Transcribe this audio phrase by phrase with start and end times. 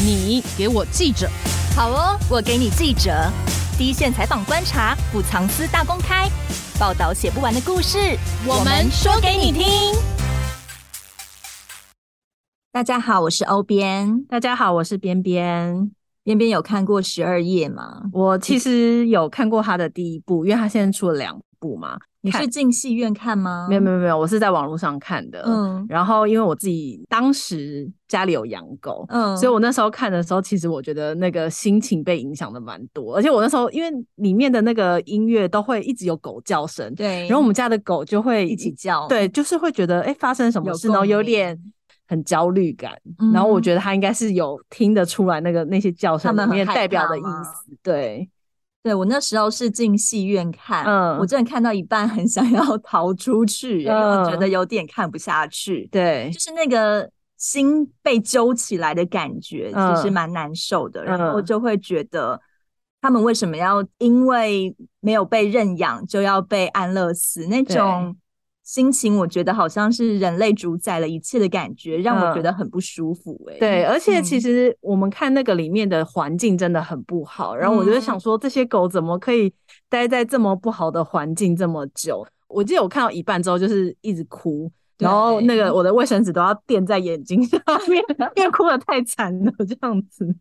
[0.00, 1.28] 你给我记者，
[1.74, 3.10] 好哦，我给你记者，
[3.76, 6.30] 第一线采访观察，不藏私大公开，
[6.78, 7.98] 报道写不完的故事，
[8.46, 9.64] 我们说给你听。
[12.70, 14.24] 大家好，我是欧编。
[14.28, 15.90] 大家好，我是边边。
[16.22, 18.02] 边边有看过十二夜吗？
[18.12, 21.98] 我其实有看过他的第一部，因为他现在出了两部嘛。
[22.28, 23.66] 你是进戏院看吗？
[23.68, 25.42] 没有没有没有，我是在网络上看的。
[25.46, 33.16] 嗯，然后因为我自己当时家里有养狗，嗯，所以我那时候看的时候，其实我觉得那个心情被影响的蛮多。
[33.16, 41.58] 而且我那时候因为里面的那个音乐都会一直有狗叫声，对，然后我们家的狗就会一起叫，对，就是会觉得哎、欸、发生什么事，然后有点
[42.06, 42.92] 很焦虑感。
[43.18, 48.28] 嗯、然后我觉得他应该是有听得出来那个那些叫声里面代表的意思，对。
[48.82, 55.86] 对，我那时候是进戏院看，嗯，我真的看到一半很想要 逃出去，欸，嗯，我觉得有点看不下去。
[55.92, 61.02] 对，就是那个心被揪起来的感觉，其实蛮难受的。
[61.02, 62.40] 嗯，然后就会觉得
[63.00, 68.16] 他们为什么要因为没有被认养就要被安乐死那种。
[68.68, 73.56] 心情我觉得好像是人类主宰了一切的感觉，让我觉得很不舒服哎。
[73.58, 79.50] 对，而且其实我们看那个里面的环境真的很不好，嗯、然后我就想说，这些狗怎么可以
[79.88, 82.22] 待在这么不好的环境这么久？
[82.46, 87.58] 我记得我看到一半之后就是一直哭，然后那个我的卫生纸都要垫在眼睛上
[87.88, 88.04] 面，
[88.36, 90.36] 因为哭的太惨了这样子。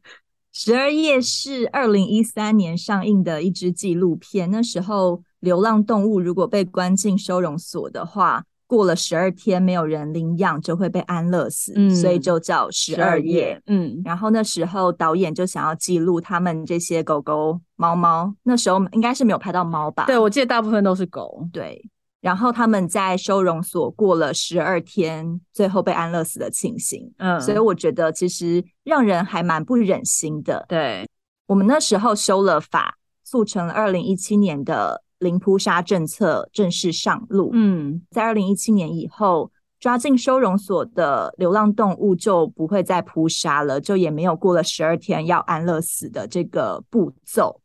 [0.52, 5.24] 十二夜是二零一三年上映的一支纪录片，那时候。
[5.48, 13.62] 流浪动物如果被关进收容所的话，过了十二天没有人领养，就会被安乐死，嗯、所以就叫十二夜。
[13.68, 20.04] 嗯，然后那时候导演就想要记录他们这些狗狗、猫猫，那时候应该是没有拍到猫吧？
[20.06, 21.48] 对，我记得大部分都是狗。
[21.54, 21.82] 对，
[22.20, 27.10] 然后他们在收容所过了十二天，最后被安乐死的情形。
[27.20, 30.66] 嗯，所以我觉得其实让人还蛮不忍心的。
[30.68, 31.08] 对，
[31.46, 35.04] 我们那时候修了法，促成了二零一七年的。
[35.20, 37.50] 零扑杀政策正式上路。
[37.54, 47.62] 嗯，在二零一七年以后，抓进收容所的流浪动物就不会再扑杀了，就也没有过了十二天要安乐死的这个步骤。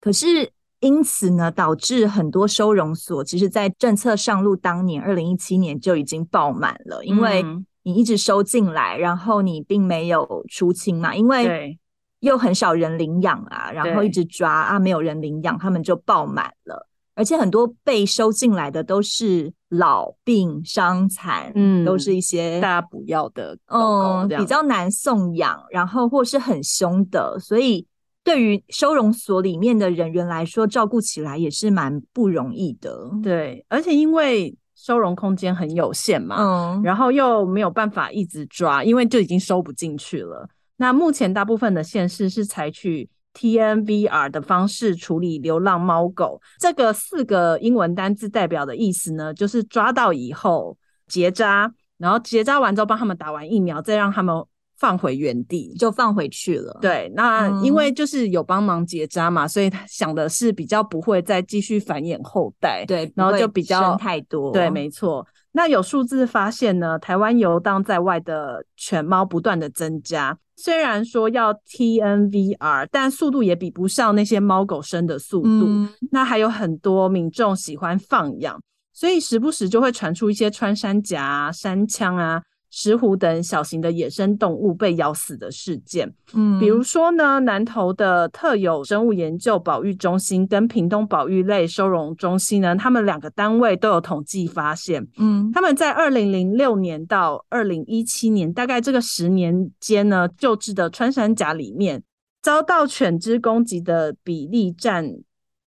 [0.00, 7.44] 可是因此呢，导致很多收容所其实，在政策上路当年，二零一七年就已经爆满了，因为
[7.82, 11.78] 你一直收进来，然后你并没有出清嘛，因为。
[12.20, 16.86] 又很少人领养啊，然后一直抓啊，没有人领养，他们就爆满了。
[17.14, 27.84] 而且很多被收进来的都是老病伤残，嗯，都是一些大家不要的狗狗，嗯，比较难送养，然后或是很凶的，所以
[28.22, 33.10] 对于收容所里面的人员来说，照顾起来也是蛮不容易的。
[33.20, 40.48] 对，而且因为收容空间很有限嘛，嗯，然后又没有办法一直抓，因为就已经收不进去了。
[40.78, 54.34] 那目前大部分的县市是采取 TNVR 的方式处理流浪猫狗，这个四个英文单字代表的意思呢，就是抓到以后结扎，然后结扎完之后帮他们打完疫苗，再让他们
[54.76, 56.78] 放回原地，就放回去了。
[56.80, 64.52] 对，那因为就是有帮忙结扎嘛，所以他想的是比较不会再继续繁衍后代，对，然后就比较生太多。
[64.52, 65.26] 对，没错。
[65.58, 70.38] 那有数字发现呢，台湾游荡在外的犬猫不断的增加。
[70.54, 75.64] 虽然说要 TNVR，但速度也比不上那些猫狗生的速度。
[75.66, 78.56] 嗯、那还有很多民众喜欢放养，
[78.92, 82.40] 所以时不时就会传出一些穿山甲啊、山枪啊。
[82.70, 102.02] 石虎等小型的野生动物被咬死的事件，嗯，比如说呢，南投的特有生物研究保育中心跟屏东保育类收容中心呢，他们两个单位都有统计发现，嗯，他们在二零零六年到二零一七年，大概这个十年间呢，救治的穿山甲里面，
[102.42, 105.14] 遭到犬只攻击的比例占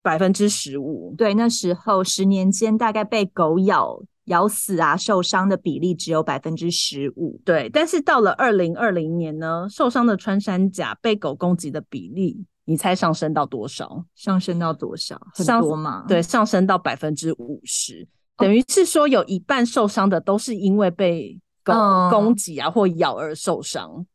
[0.02, 1.14] 百分之十五。
[1.16, 4.02] 对，那时候十年间大概被狗咬。
[4.30, 7.40] 咬死啊，受伤的比例只有百分之十五。
[7.44, 14.04] 对，但是到了二零二零年呢，受伤的穿山甲被狗攻击的比例，你猜上升到多少？
[14.14, 15.20] 上升到多少？
[15.34, 16.04] 很多吗？
[16.06, 18.06] 对，上升到百分之五十，
[18.36, 21.74] 等于是说有一半受伤的都是因为被狗
[22.10, 23.90] 攻击啊或咬而受伤。
[23.96, 24.06] 嗯。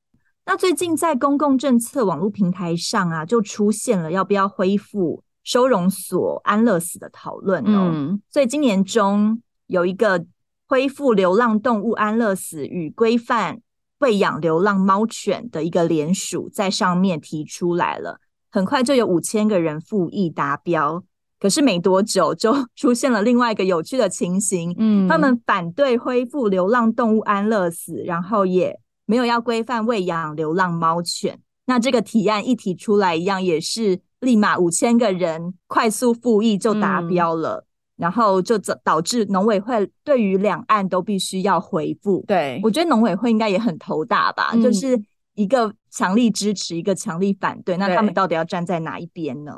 [0.45, 7.91] 那最近在公共政策网络平台上啊，就出现了要不要恢复收容所安乐死的讨论哦。
[7.93, 9.41] 嗯，所以今年中。
[9.67, 10.25] 有一个
[10.67, 13.61] 恢复流浪动物安乐死与规范
[13.99, 18.19] 喂养流浪猫犬的一个联署，在上面提出来了，
[18.51, 21.03] 很快就有五千个人复议达标。
[21.37, 31.39] 可是没多久就 出现了另外一个有趣的情形，嗯，他们反对恢复流浪动物安乐死，然后也没有要规范喂养流浪猫犬。
[31.65, 37.67] 那这个提案一提出来，一样也是立马五千个人快速复议就达标了，嗯、
[37.97, 42.23] 然后就导致农委会对于两岸都必须要回复。
[42.27, 45.01] 对，我觉得农委会应该也很头大吧，嗯、就是
[45.33, 49.53] 一个强力支持，一个强力反对，那他们到底要站在哪一边呢？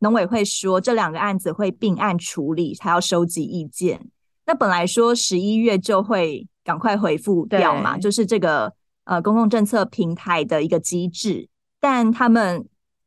[0.00, 4.00] 农委会说这两个案子会并案处理，还要收集意见。
[4.46, 8.72] 那本来说十一月就会赶快回复掉嘛，就是这个。
[9.08, 11.48] 呃，公共政策平台的一个机制，
[11.78, 12.66] 但他们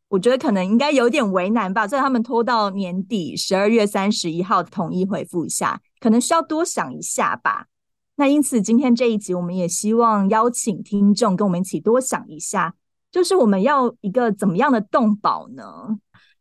[0.10, 7.68] 我觉得可能应该有点为难吧，所以他们拖到年底十二月三十一号统一回复一下，可能需要多想一下吧。
[8.16, 12.74] 那因此今天这一集，我们也希望邀请听众跟我们一起多想一下，
[13.12, 15.64] 就是我们要一个怎么样的动保呢？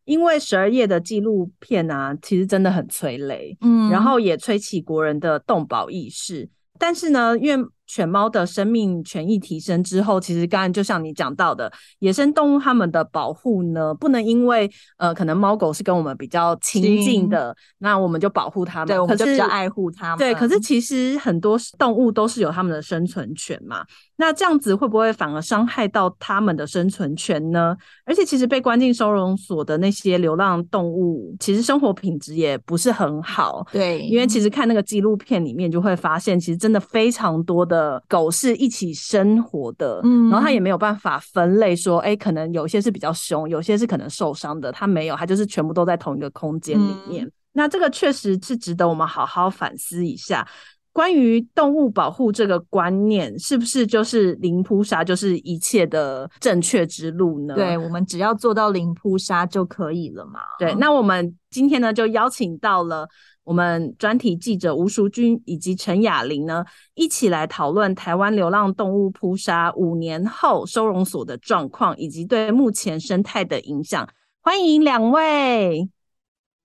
[0.04, 6.48] 因为十二夜的纪录片啊，其实真的很催泪，嗯，然后也催起国人的动保意识，
[6.78, 20.18] 但是呢，因为犬猫的生命权益提升之后，其实刚刚就像你讲到的，野生动物它们的保护呢，不能因为呃，可能猫狗是跟我们比较亲近的，那我们就保护它们，对，我们就比较爱护它们。
[20.18, 23.82] 对，可是其实很多动物都是有它们的生存权嘛，
[24.16, 27.74] 那这样子会不会反而伤害到它们的生存权呢？
[28.04, 33.66] 而且其实被关进收容所的那些流浪动物，其实生活品质也不是很好。
[33.72, 37.77] 对，因为其实看那个纪录片里面就会发现，其实真的非常多的。
[37.78, 47.24] 呃，狗是一起生活的，嗯，然后它也没有办法分类说，哎，可能有些是比较凶，有些是可能受伤的，它没有，它就是全部都在同一个空间里面。
[47.24, 50.44] 嗯，那这个确实是值得我们好好反思一下，
[50.92, 57.54] 关于动物保护这个观念，是不是就是零扑杀就是一切的正确之路呢？
[57.54, 60.40] 对，我们只要做到零扑杀就可以了嘛。
[60.58, 63.08] 对，那我们今天呢就邀请到了。
[63.48, 66.62] 我们专题记者吴淑君以及陈雅玲呢，
[66.94, 74.06] 一起来讨论台湾流浪动物扑杀五年后收容所的状况，以及对目前生态的影响。
[74.42, 75.88] 欢迎两位。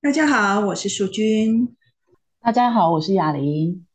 [0.01, 1.73] 大家好，我是淑君。
[2.41, 3.85] 大家好，我是雅玲。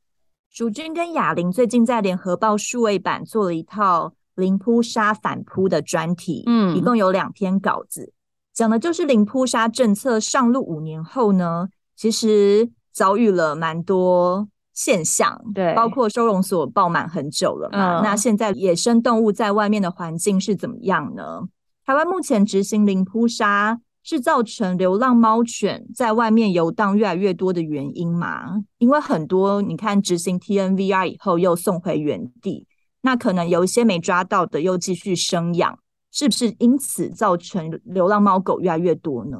[0.49, 8.15] 淑君跟雅玲最近在联合报数位版做了一套零扑杀反扑的专题，嗯，一共有两篇稿子，
[8.55, 12.71] 讲的就是零扑杀政策上路五年后呢，其实。
[12.99, 18.01] 遭遇了蛮多现象，对，包括收容所爆满很久了嘛。
[18.01, 21.43] 嗯、那现在野生动物在外面的环境是怎么样呢？
[21.87, 28.65] 台湾目前执行零扑杀，是造成流浪猫犬在外面游荡越来越多的原因嘛？
[28.79, 32.67] 因为很多你看执行 TNVR 以后又送回原地，
[33.03, 35.79] 那可能有一些没抓到的又继续生养，
[36.11, 39.39] 是不是因此造成流浪猫狗越来越多呢？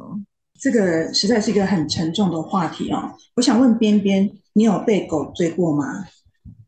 [0.61, 3.11] 这个实在是一个很沉重的话题哦。
[3.37, 5.85] 我想问边边，你有被狗追过吗？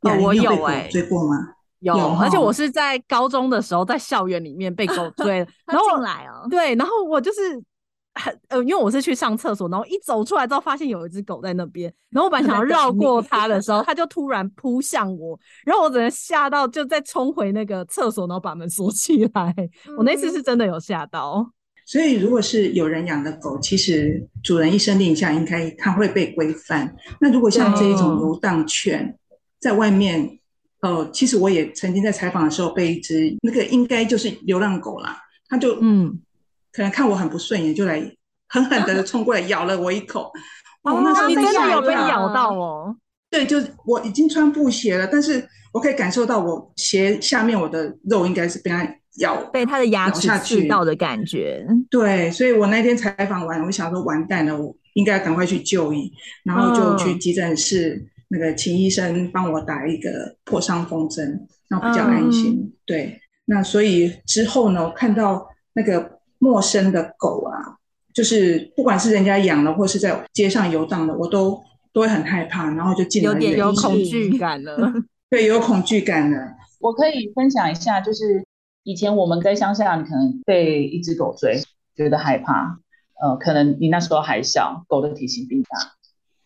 [0.03, 1.37] 哦，我有哎、欸，追过吗？
[1.81, 6.47] 有，有而且我是在高中的时候在校园里面被狗追， 然后进来哦。
[6.49, 7.41] 对，然后我就是
[8.15, 19.55] 很呃，因为我是去上厕所，然后一走出来之后发现有一只狗在那边，然后我本来想要 绕过它的时候，它就突然扑向我，然后我只能吓到，就再冲回那个厕所，然后把门锁起来。
[19.87, 21.51] 嗯、我那次是真的有吓到。
[21.91, 26.95] 所以，如果是有人养的狗，其实主人一声令下，应该它会被规范。
[27.21, 29.19] 那如果像这一种游荡犬
[29.59, 30.39] 在外面，
[30.83, 35.19] 哦、呃，其实我也曾经在采访的时候被一只那个应该就是流浪狗啦，
[35.49, 36.17] 它就嗯，
[36.71, 38.01] 可能看我很不顺眼，就来
[38.47, 40.31] 狠狠的冲过来咬了我一口。
[40.83, 42.95] 哦，那你真的有被咬到哦？
[43.29, 48.89] 对，就我已经穿布鞋了，但是我可以感受到我鞋下面我的肉应该是被它。
[49.19, 56.13] 咬被他的牙齿刺到的感觉，对，所以我那天采访完，我想说完蛋了，我应该赶快去就医，
[56.45, 62.53] 然后就去急诊室，嗯、那个请医生帮我打一个破伤风针，然后比较安心。
[62.53, 67.77] 嗯、对，那所以之后呢，我看到那个陌生的狗啊，
[68.15, 71.61] 就是不管是人家养的，或是在街上游荡的，我都
[71.93, 74.93] 都会很害怕，然后就进了有点有恐惧感了。
[75.29, 76.55] 对，有恐惧感了。
[76.79, 78.45] 我可以分享一下，就是。
[78.91, 81.61] 以前我们在乡下，你可能被一只狗追，
[81.95, 82.81] 觉得害怕。
[83.23, 85.79] 呃，可能你那时候还小，狗的体型比你大。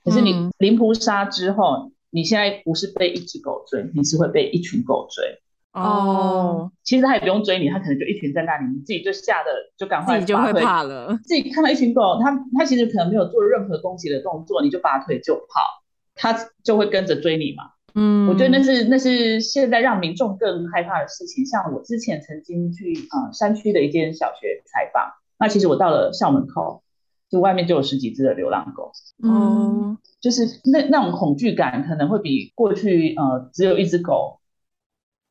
[0.04, 5.24] 可是你零扑杀之后，你现在不是被一只狗追，你是会被一群狗追。
[5.72, 11.18] 哦，其实他也不用追你，他可能就一群在那里，你自己就吓得就赶快，自己就会怕了。
[11.24, 15.62] 自己看到一群狗，他他其实可能没有做任何攻击的动作，你就拔腿就跑，
[16.14, 17.70] 他就会跟着追你嘛。
[17.94, 21.46] 嗯，我觉得那是那是现在让民众更害怕的事情。
[21.46, 26.82] 像我之前曾经去啊、呃、山区的一间小学采访，那其实我到了校门口，
[27.30, 28.90] 就外面就有十几只的流浪狗。
[29.22, 34.40] 嗯，就是那那种恐惧感可能会比过去呃只有一只狗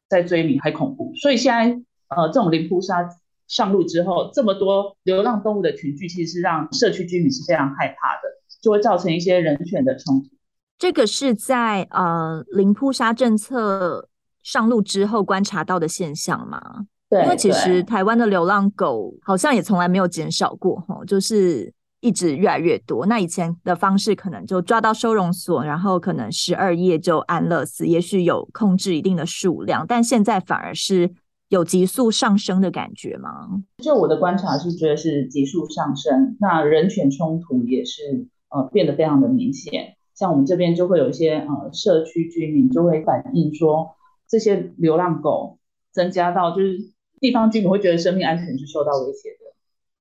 [0.08, 1.14] 在追你还恐怖。
[1.16, 1.82] 所以现在
[2.16, 3.10] 呃，这种零扑杀
[3.48, 8.22] 上路之后，这么多流浪动物的群聚，其实是让社区居民是非常害怕的，
[8.62, 10.30] 就会造成一些人权的冲突。
[10.78, 14.10] 这个是在呃零扑杀政策
[14.42, 16.86] 上路之后观察到的现象吗？
[17.10, 21.74] 对，因为其实台湾的流浪狗好像也从来没有减少过，哈，就是。
[22.04, 23.06] 一直越来越多。
[23.06, 31.10] 那以前的方式可能就抓到收容所，然后可能十二夜就安乐死，也许有控制一定的数量，但现在反而是
[31.48, 33.48] 有急速上升的感觉吗？
[33.82, 39.96] 就我的观察是觉得是急速上升，那人权冲突也是呃变得非常的明显。
[40.16, 43.96] 像我们这边就会有一些呃社区居民就会反映说，
[44.28, 45.60] 这些流浪狗
[45.92, 46.78] 增加到就是
[47.20, 49.38] 地方居民会觉得生命安全是受到威胁的。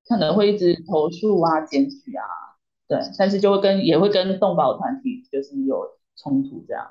[0.04, 2.24] 可能会一直投诉啊、检举啊，
[2.88, 5.80] 对，但是就会跟也会跟动保团体就是有
[6.16, 6.84] 冲突这样。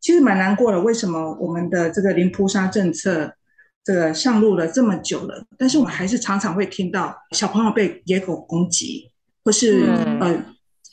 [0.00, 3.34] 其实蛮难过的，为什么我们的这个零扑杀政策
[3.82, 9.10] 这个上路了这么久了，但是我们还是常常会听到小朋友被野狗攻击，
[9.44, 10.44] 或是、嗯、呃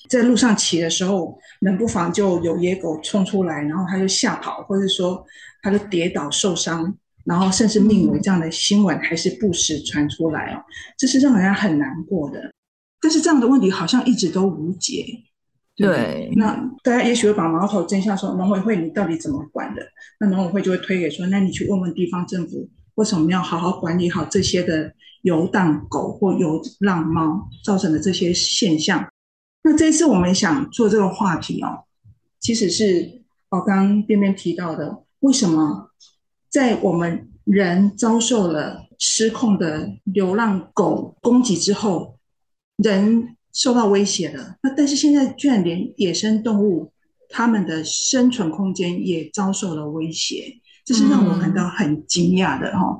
[0.10, 5.25] 在路上骑的时候，冷不防就有野狗冲出来，然后他就吓跑，或者说
[5.62, 6.95] 他就跌倒受伤。
[7.25, 10.62] 然后甚至命危这样的新闻还是不时传出来哦，
[10.98, 12.51] 这是让人家很难过的。
[13.00, 15.05] 但是这样的问题好像一直都无解。
[15.77, 19.81] 对，对，那大家也许会把矛头指向说农委会，你到底怎么管的？
[20.19, 29.07] 那农委会就会推给说，那你去问问地方政府，为什么要好好管理好这些的游荡狗或游浪猫造成的这些现象？
[29.63, 31.86] 那这次我们想做这个话题哦，
[32.39, 35.89] 其实是我刚刚边边提到的，为什么？
[36.50, 42.20] 在我们人遭受了失控的流浪狗攻击之后，
[42.75, 44.58] 人受到威胁了。
[44.62, 46.91] 那但是现在居然连野生动物
[47.29, 53.00] 它们的生存空间也遭受了威胁，这是让我感到很惊讶的哈。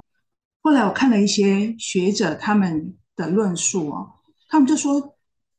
[0.62, 4.14] 后来我看了一些学者他们的论述哦，
[4.50, 5.13] 他们就说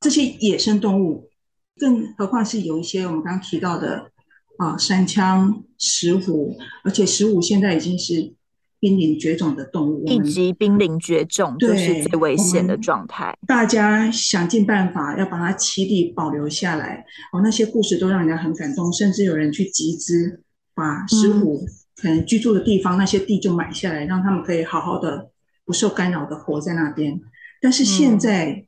[0.04, 1.30] 这些野生动物，
[1.78, 4.10] 更何况是有一些我们刚刚提到的。
[4.56, 8.32] 啊，山羌、石虎，而且石虎现在已经是
[8.78, 13.36] 濒临绝种的动物，一级濒临绝种，就是最危险的状态。
[13.48, 17.04] 大家想尽办法要把它栖地保留下来。
[17.32, 25.30] 哦，那些故事都让人家很感动，甚至有人去集资，把石虎可能居住的地方、嗯、那些地就买下来，让他们可以好好的、
[25.64, 27.20] 不受干扰的活在那边。
[27.60, 28.66] 但是现在，嗯、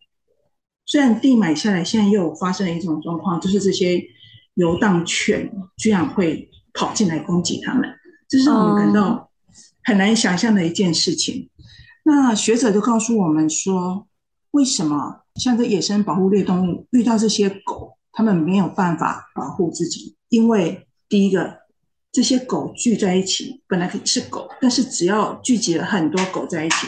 [0.87, 4.02] 虽然地买下来，现在又发生了一种状况，就是这些。
[4.59, 7.87] 游荡犬居然会跑进来攻击他们，
[8.26, 9.31] 这是我们感到
[9.85, 11.50] 很难想象的一件事情。
[12.05, 14.09] 那学者就告诉我们说，
[14.52, 20.16] 为什么像这野生保护类动物遇到这些狗，他们没有办法保护自己？
[20.31, 21.59] 因为第一个，
[22.11, 26.87] 这些狗聚在一起本来可以是狗，但是只要聚集了很多狗在一起，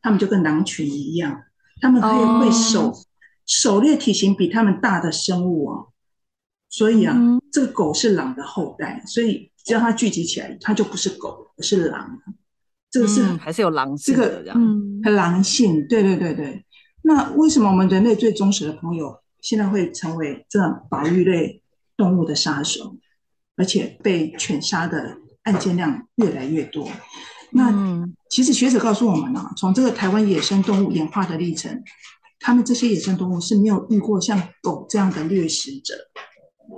[0.00, 1.42] 它们就跟狼群一样，
[1.82, 2.90] 它们可以会狩
[3.52, 5.88] 狩猎体型比它们大的生物哦。
[6.70, 12.18] 所以啊，嗯、这个狗是狼的后代，所以只要它聚集起来，它就不是狗，而是狼。
[12.90, 14.56] 这个是、嗯、还是有狼性的这样，
[15.04, 15.86] 很、嗯、狼性。
[15.86, 16.64] 对对对对。
[17.02, 21.62] 那为什么我们人类最忠实的朋友，现在会成为这保育类
[21.96, 22.96] 动物的杀手，
[23.56, 26.88] 而且被犬杀的案件量越来越多？
[27.50, 31.82] 那、嗯、其实学者告诉我们啊，从这个台湾野生动物演化的历程，
[32.42, 35.94] 他们这些野生动物是没有遇过像狗这样的掠食者。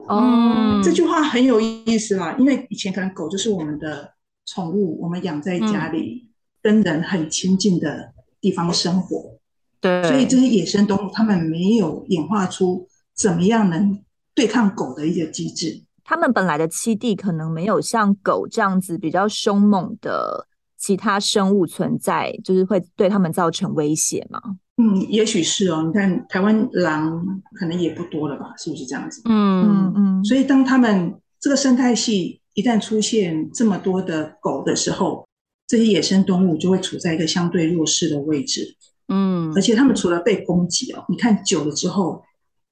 [0.08, 4.12] 哦，这句话很有意思啦，因为以前可能狗就是我们的
[4.44, 6.28] 宠物，我们养在家里，
[6.62, 9.38] 跟人很亲近的地方生活。
[9.80, 13.98] 对，所以这些野生动物，它们没有演化出怎么样能
[14.34, 15.82] 对抗狗的一个机制。
[16.02, 24.40] 它们本来的栖地可能没有像狗这样子比较凶猛的其他生物存在，就是会对它们造成威胁吗？
[24.76, 25.84] 嗯，也许是哦。
[25.86, 28.52] 你看，台湾狼可能也不多了吧？
[28.58, 29.22] 是不是这样子？
[29.24, 30.24] 嗯嗯嗯。
[30.24, 35.24] 所以，当他们这个生态系一旦出现这么多的狗的时候，
[35.68, 38.74] 这些野生动物就会处在一个相对弱势的位置。
[39.06, 42.24] 嗯，而且他们除了被攻击哦，你看久了之后，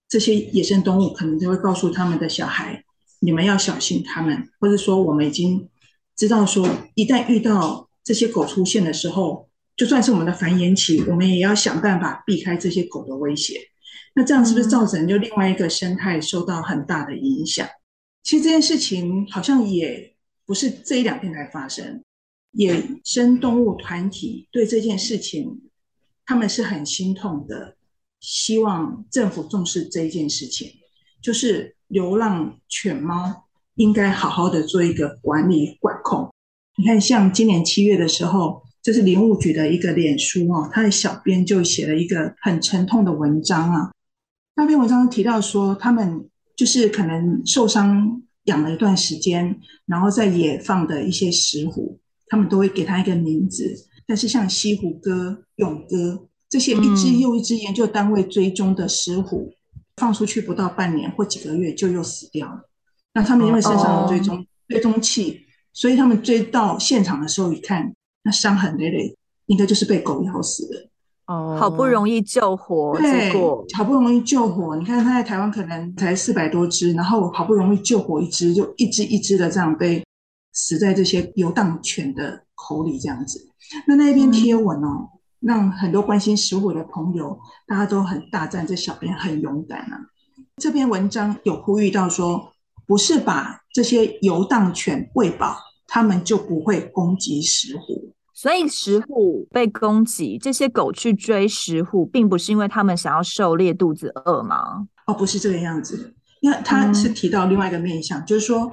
[0.09, 2.83] 这些野生动物可能就会告诉他们的小孩
[3.23, 5.69] ：“你们要小心他们。”或者说，我们已经
[6.17, 9.47] 知道说，一旦遇到这些狗出现的时候。
[9.77, 13.59] 就算是我们的繁衍期，我们也要想办法避开这些狗的威胁。
[14.15, 17.67] 那这样是不是造成就另外一个生态受到很大的影响？
[18.23, 20.15] 其实这件事情好像也
[20.45, 22.03] 不是这一两天才发生。
[22.53, 25.63] 野生动物团体对这件事情，
[26.27, 27.77] 他们是很心痛的，
[28.21, 30.71] 希望政府重视这一件事情，
[31.23, 36.31] 就是流浪犬猫应该好好的做一个管理管控。
[36.77, 43.93] 你看，像今年七月的时候，这是林务局的一个脸书哦，他的小编就写了一个很沉痛的文章啊。
[44.57, 53.73] 那篇文章提到说，他们就是可能受伤养了一段时间，然后在野放的一些石虎，他们都会给他一个名字。
[54.05, 62.69] 但是像西湖哥、勇哥这些一只又一只研究单位追踪的石虎，嗯、放出去不到半年或几个月就又死掉了。
[63.15, 70.89] 那他们因为身上有追踪、哦、追踪器，所以他们追到现场的时候一看，那伤痕累累，应该就是被狗咬死的。
[71.27, 73.33] 哦，好不容易救活，对，
[73.75, 74.75] 好不容易救活。
[74.77, 80.05] 你看他在台湾可能才四百多只，然后好不容易救活一只，就一只一只的这样被
[80.53, 83.49] 死在这些游荡犬的口里，这样子。
[83.87, 85.09] 那那一篇贴文哦，嗯、
[85.41, 90.01] 让很多关心食物的朋友，大家都很大赞这小编很勇敢啊。
[90.57, 92.53] 这篇文章有呼吁到说，
[92.87, 95.57] 不是把这些游荡犬喂饱，
[95.95, 98.15] 他们就不会攻击石虎。
[98.33, 104.89] 所以石虎被攻击，这些狗去追石虎，并不是因为他们想要狩猎肚子饿吗？
[105.07, 106.15] 哦，不是这个样子。
[106.41, 108.73] 因为他是提到另外一个面向，嗯、就是说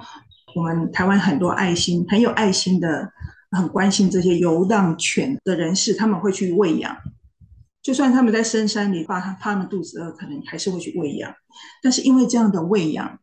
[0.56, 3.12] 我们台湾很多爱心、很有爱心的、
[3.52, 6.96] 很关心这些游荡犬的人士，他们会去喂养。
[7.82, 11.34] 就算他们在深山里，怕他怕他们肚子饿，可能还是会去喂养。
[11.84, 13.20] 但是因为这样的喂养。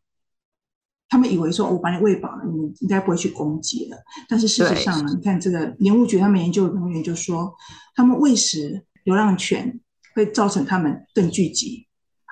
[1.08, 3.96] 他们以为说，我把你喂饱了，你们应该不会去攻击了。
[4.28, 7.54] 但是事实上呢，你看这个林务局他们研究人员就说，
[7.94, 9.80] 他们喂食流浪犬
[10.14, 11.86] 会造成他们更聚集，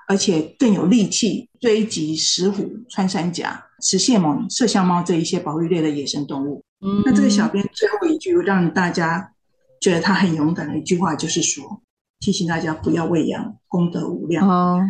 [0.09, 6.64] 而且更有力气追击石虎、穿山甲、食蟹獴、麝香猫这一些保育类的野生动物。
[6.81, 9.33] 嗯，那这个小编最后一句让大家
[9.81, 11.81] 觉得他很勇敢的一句话，就是说
[12.19, 14.49] 提醒大家不要喂养，功德无量。
[14.49, 14.81] 哦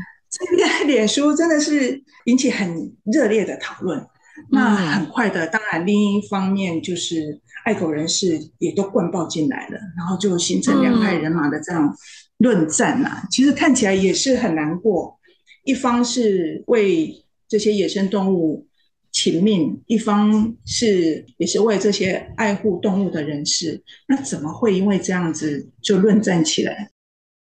[0.85, 4.07] 脸书真的是引起很热烈的讨论，
[4.50, 11.95] 那很快的，当然另一方面就是爱狗人士也都灌爆进来了，然后就形成两派人马的这样
[12.38, 13.26] 论战啊。
[13.31, 15.18] 其实看起来也是很难过，
[15.64, 18.66] 一方是为这些野生动物
[19.11, 26.90] 请命，一方是也是为这些爱护动物的人士，那怎么会因为这样子就论战起来，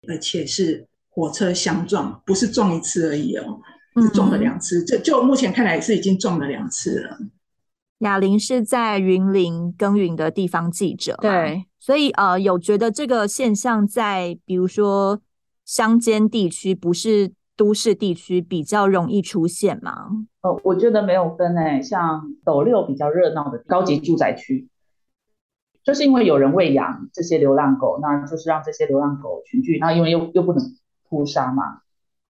[0.09, 0.87] 而且是？
[1.11, 3.61] 火车相撞，不是撞一次而已哦，
[4.01, 4.85] 是撞了两次。
[4.85, 7.19] 这、嗯、就目前看来是已经撞了两次了。
[7.99, 15.21] 雅琳是在云林耕耘的地方记者，对，所以呃，有觉得这个现象在比如说
[15.67, 20.07] 乡间地区，不是都市地区比较容易出现吗？
[20.41, 24.69] 呃，我觉得没有分诶，像斗六比较热闹的高级住宅区，
[25.85, 30.63] 就是因为有人喂养这些流浪狗，那就是让这些流浪狗群聚，那因为又又不能。
[31.11, 31.83] 扑杀嘛，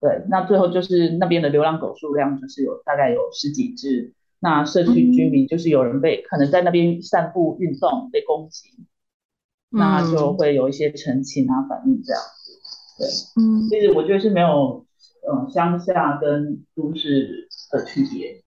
[0.00, 8.68] 对，那最后就是那边的流浪狗数量就是有大概有十几只，那社区居民就是有人被、嗯、可能在那边散步运动被攻击，
[9.72, 12.52] 嗯、那就会有一些陈情啊反应这样子，
[12.98, 14.86] 对，嗯，其实我觉得是没有，
[15.32, 18.42] 嗯，乡下跟都市的区别。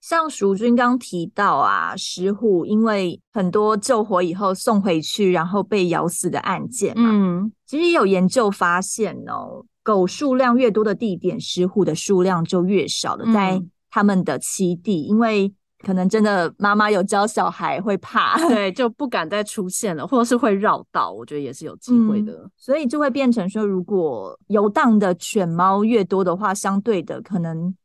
[0.00, 9.64] 像淑君刚提到啊，石虎因为很多救活以后送回去，然后被咬死的案件嘛，嗯，其实也有研究发现哦。
[9.84, 13.32] 狗数量越多的地点，石虎的数量就越少了。
[13.32, 21.12] 在他们的栖地，嗯、因为可能真的妈妈有教小孩会怕，对，就不敢再出现了，或者是会绕道。
[21.12, 27.76] 我觉得也是有机会的、嗯，所以就会变成说，如果游荡的犬猫越多的话，相对的可能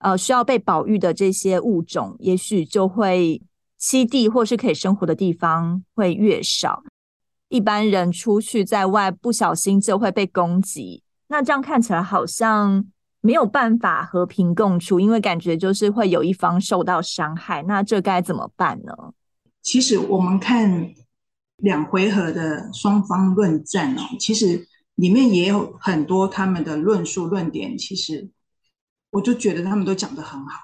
[0.00, 3.40] 呃需要被保育的这些物种，也许就会
[3.80, 6.82] 栖地或是可以生活的地方会越少。
[7.48, 11.02] 一般人出去在外，不小心就会被攻击。
[11.28, 12.84] 那这样看起来好像
[13.20, 17.62] 没有办法和平共处，因为感觉就是会有一方受到伤害。
[17.62, 18.92] 那这该怎么办呢？
[19.62, 20.94] 其实我们看
[21.58, 27.76] 两回合的双方论战哦，其实里面也有很多他们的论述论点。
[27.76, 28.30] 其实
[29.10, 30.60] 我就觉得他们都讲得很好。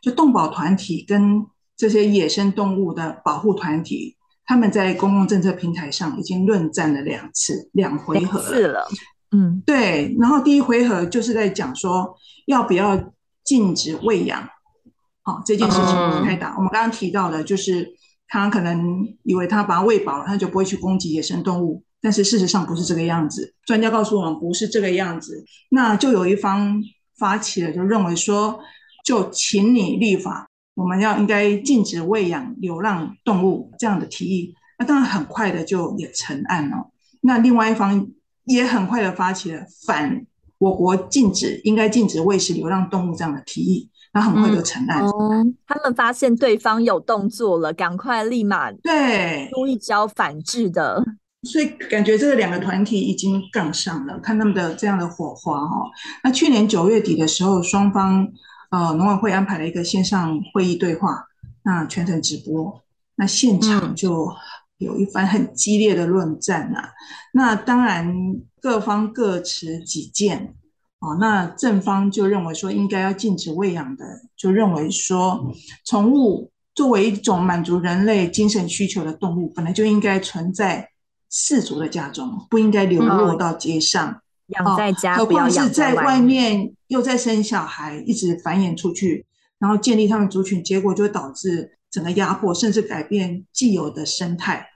[0.00, 1.44] 就动保团体跟
[1.76, 8.88] 这些野生动物的保护团体，他们在公共政策平台上已经论战了两次，两回合了。
[9.32, 10.16] 嗯，对。
[10.18, 12.16] 然后第一回合就是在讲说
[12.46, 13.12] 要不要
[13.44, 14.42] 禁止喂养，
[15.22, 16.50] 好、哦、这件事情不太大。
[16.50, 17.88] 嗯、我们刚刚提到的，就是
[18.26, 23.54] 他可能以为他把它喂饱了，他就不会去攻击野生动物，但是事实上不是这个样子。
[23.64, 26.82] 专家告诉我们不是这个样子，那就有一方
[27.16, 28.58] 发起了，就认为说，
[29.04, 34.54] 就请你立法，我们要应该禁止喂养流浪动物这样的提议。
[34.76, 36.90] 那当然很快的就也成案了。
[37.20, 38.08] 那另外一方。
[38.50, 40.26] 也很快的发起了反
[40.58, 45.02] 我国禁止应该禁止喂食流浪动物这样的提议，然后很快就成案。
[45.04, 51.02] 嗯，他们发现对方有动作了，赶快立马对出一招反制的。
[51.44, 55.90] 所以感觉这个两个团体已经杠上了，看他们的这样的火花哈。
[56.22, 58.28] 那去年九月底的时候，双方
[58.70, 61.24] 呃农委会安排了一个线上会议对话，
[61.62, 62.82] 那全程直播，
[63.16, 64.30] 那现场就
[64.80, 66.90] 有一番很激烈的论战啊。
[67.32, 68.12] 那当然
[68.60, 70.56] 各方各持己见。
[71.02, 74.04] 哦，那正方就认为说应该要禁止喂养的，
[74.36, 75.50] 就认为说，
[75.86, 80.90] 宠物作为一种满足人类精神需求的动物，本来就应该存在
[81.30, 89.24] 氏族的家中，不应该流落到街上，养在家，何况是在外面又在生小孩，一直繁衍出去，
[89.58, 94.66] 然后建立他们族群，结果就导致整个压迫，甚至改变既有的生态。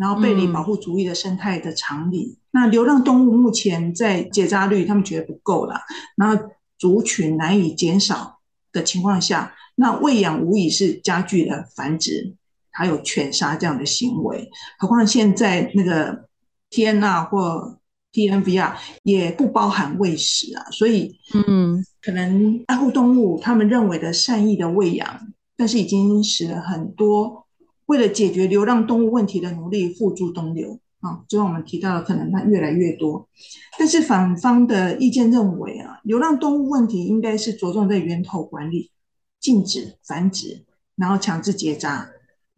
[0.00, 2.22] 然后背离保护主义的生态的常理。
[2.22, 5.78] 嗯、那流浪动物目前在结扎率，他们觉得不够了。
[6.16, 8.38] 然后族群难以减少
[8.72, 12.34] 的情况下，那喂养无疑是加剧了繁殖，
[12.70, 14.50] 还有犬杀这样的行为。
[14.78, 16.24] 何况现在那个
[16.70, 17.78] TNR 或
[18.14, 25.20] TNVR 也不包含喂食啊，所以嗯，可能爱护动物他们认为的善意的喂养，
[25.58, 27.46] 但是已经使了很多。
[27.90, 33.28] 为了解决流浪动物问题的努力付诸东流啊，就像我们提到的，可能它越来越多。
[33.76, 38.92] 但是反方的意见认为啊，流浪动物问题应该是着重在源头管理，
[39.40, 42.08] 禁止繁殖，然后强制结扎。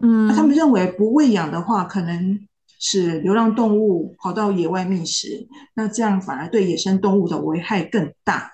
[0.00, 2.38] 嗯，他们认为不喂养的话，可能
[2.78, 8.52] 使流浪动物跑到野外觅食，那这样反而对野生动物的危害更大。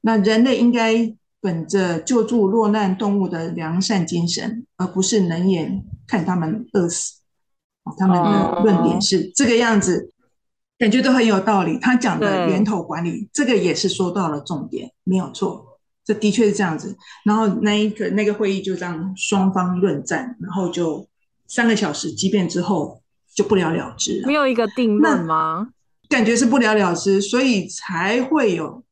[0.00, 1.14] 那人类应该。
[1.46, 7.20] 本着救助落难动物的良善精神，而不是冷眼看他们饿死。
[7.96, 10.10] 他们的论点是这个样子，
[10.76, 11.78] 感觉都很有道理。
[11.80, 16.96] 他讲的源头管理，这个也是说到了重点，没有错，这的确是这样子。
[17.24, 21.06] 然后那一个那个会议就这样双方论战，然后就
[21.46, 23.00] 三个小时激辩之后
[23.36, 25.68] 就不了了之了，没有一个定论吗？
[26.08, 28.82] 感觉是不了了之，所以才会有。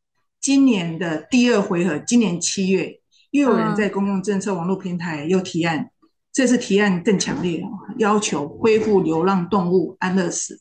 [0.45, 5.89] 今年的第二回合，今年七月又有人在公共政策网络平台又提案，嗯、
[6.35, 7.63] 这次提案更强烈，
[7.97, 10.61] 要求恢复流浪动物安乐死，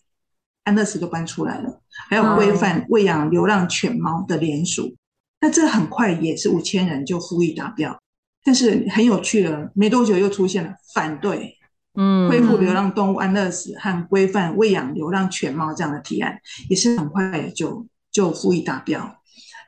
[0.63, 4.83] 安乐死都搬出来了，还要规范喂养流浪犬猫的联署。
[4.83, 4.97] 嗯、
[5.41, 8.01] 那这很快也是五千人就呼吁达标，
[8.45, 11.57] 但是很有趣了，没多久又出现了反对，
[11.95, 19.19] 嗯，恢复流浪动物安乐死和规范喂养流浪犬猫这样的提案，也是很快就就呼吁达标。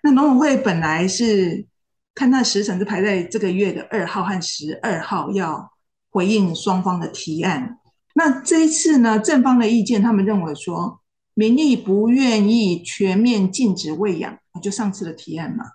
[0.06, 1.65] 那农委会本来是
[2.13, 5.72] 看那时程是排在这个月的二号和十二号要
[6.12, 7.80] 回应双方的提案。
[8.13, 11.02] 那这一次呢，正方的意见，他们认为说
[11.34, 15.65] 民意不愿意全面禁止喂养，就上次的提案嘛。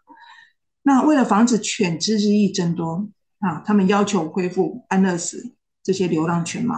[0.85, 3.09] 那为了防止犬只日益增多
[3.41, 6.77] 啊，他们要求恢复安乐死这些流浪犬猫，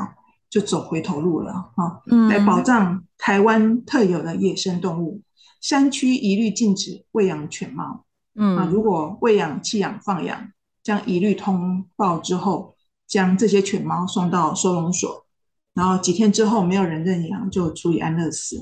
[0.48, 5.20] 就走回头路了啊，来保障台湾特有的野生动物。
[5.62, 8.04] 山区一律禁止喂养犬猫。
[8.34, 12.74] 嗯啊，如果喂养、弃养、放养，将一律通报之后，
[13.06, 15.26] 将这些犬猫送到收容所，
[15.74, 18.56] 然后几天之后没有人认养，就处以安乐死。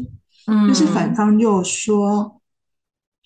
[0.47, 2.41] 嗯，但是反方又说，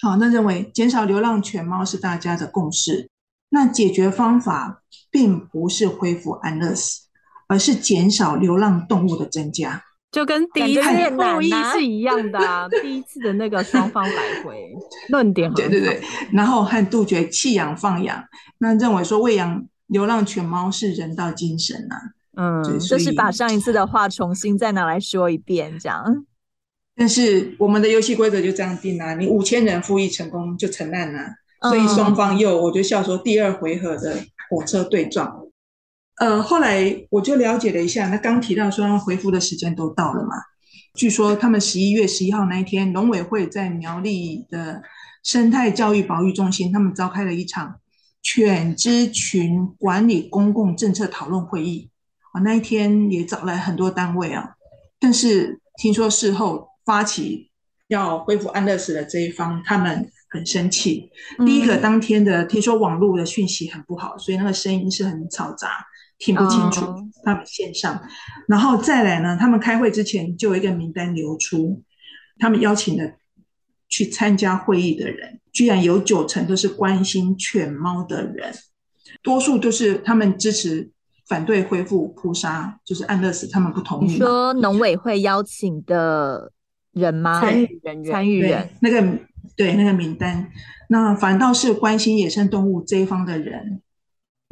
[0.00, 3.08] 好，那认为减少流浪犬猫是大家的共识，
[3.48, 7.08] 那解决方法并不是恢复安乐死，
[7.48, 9.82] 而是减少流浪动物的增加。
[10.14, 10.83] 就跟第一次
[11.16, 14.72] 复议是一样的啊，第一次的那个双方来回
[15.09, 16.00] 论点，对对对，
[16.33, 18.22] 然后还杜绝弃养放养，
[18.59, 21.98] 那认为说喂养流浪犬猫是人道精神啊，
[22.37, 26.24] 嗯，就是把上一次的话重新再拿来说一遍这样。
[26.94, 31.20] 但是我们的游戏规则就这样定啊，你五千人复议成功就成案了，
[31.62, 34.16] 所以双方又我就笑说第二回合的
[34.48, 35.43] 火车对撞。
[36.16, 40.37] 呃，后来我就了解了一下，那刚提到说回复的时间都到了嘛？
[40.94, 44.81] 据说他们十一月十一号那一天，农委会在苗栗的
[45.24, 47.81] 生态教育保育中心，他们召开了一场
[48.22, 51.90] 犬只群管理公共政策讨论会议
[52.33, 52.40] 啊。
[52.42, 54.50] 那一天也找来很多单位啊，
[55.00, 57.50] 但是听说事后发起
[57.88, 61.11] 要恢复安乐死的这一方，他们很生气。
[61.44, 65.85] 第一个当天的听说网络的讯息很不好，所以那个声音是很嘈杂。
[66.18, 66.87] 听不清楚，
[67.24, 68.00] 他们线上，
[68.48, 69.37] 然后再来呢？
[69.38, 71.83] 他们开会之前就有一个名单流出，
[72.38, 73.14] 他们邀请的
[73.88, 78.55] 去参加会议的人，居然有九成都是关心犬猫的人，
[79.22, 80.90] 多数都是他们支持
[81.27, 84.12] 反对恢复扑杀，就是安乐死，他们不同意。
[84.12, 86.53] 你说农委会邀请的
[86.92, 87.40] 人吗？
[87.40, 89.03] 参与人员，参与人，那个
[89.57, 90.50] 对那个名单，
[90.88, 93.81] 那反倒是关心野生动物这一方的人，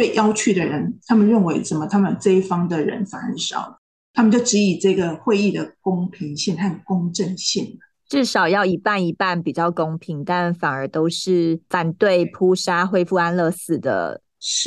[0.02, 3.78] 被邀去的人，他们认为怎么他们这一方的人反而少，
[4.12, 7.78] 他们就只以这个会议的公平性和公正性。
[8.08, 14.20] 至少要一半一半比较公平，但反而都是反对扑杀、恢复安乐死的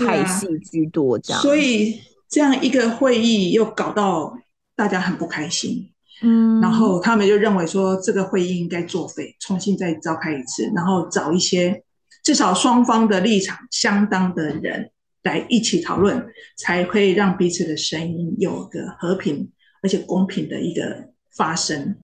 [0.06, 1.40] 派系居多，这样。
[1.40, 4.38] 啊、所以这样一个会议又搞到
[4.74, 5.92] 大家很不开心，
[6.24, 11.84] 嗯，然后他们就认为说这个会议应该作废，重新再召开一次，然后找一些
[12.24, 14.92] 至少双方的立场相当的人
[15.26, 19.52] 来一起讨论，才可以让彼此的声音有个和平
[19.84, 21.98] 而且公平的一个发声。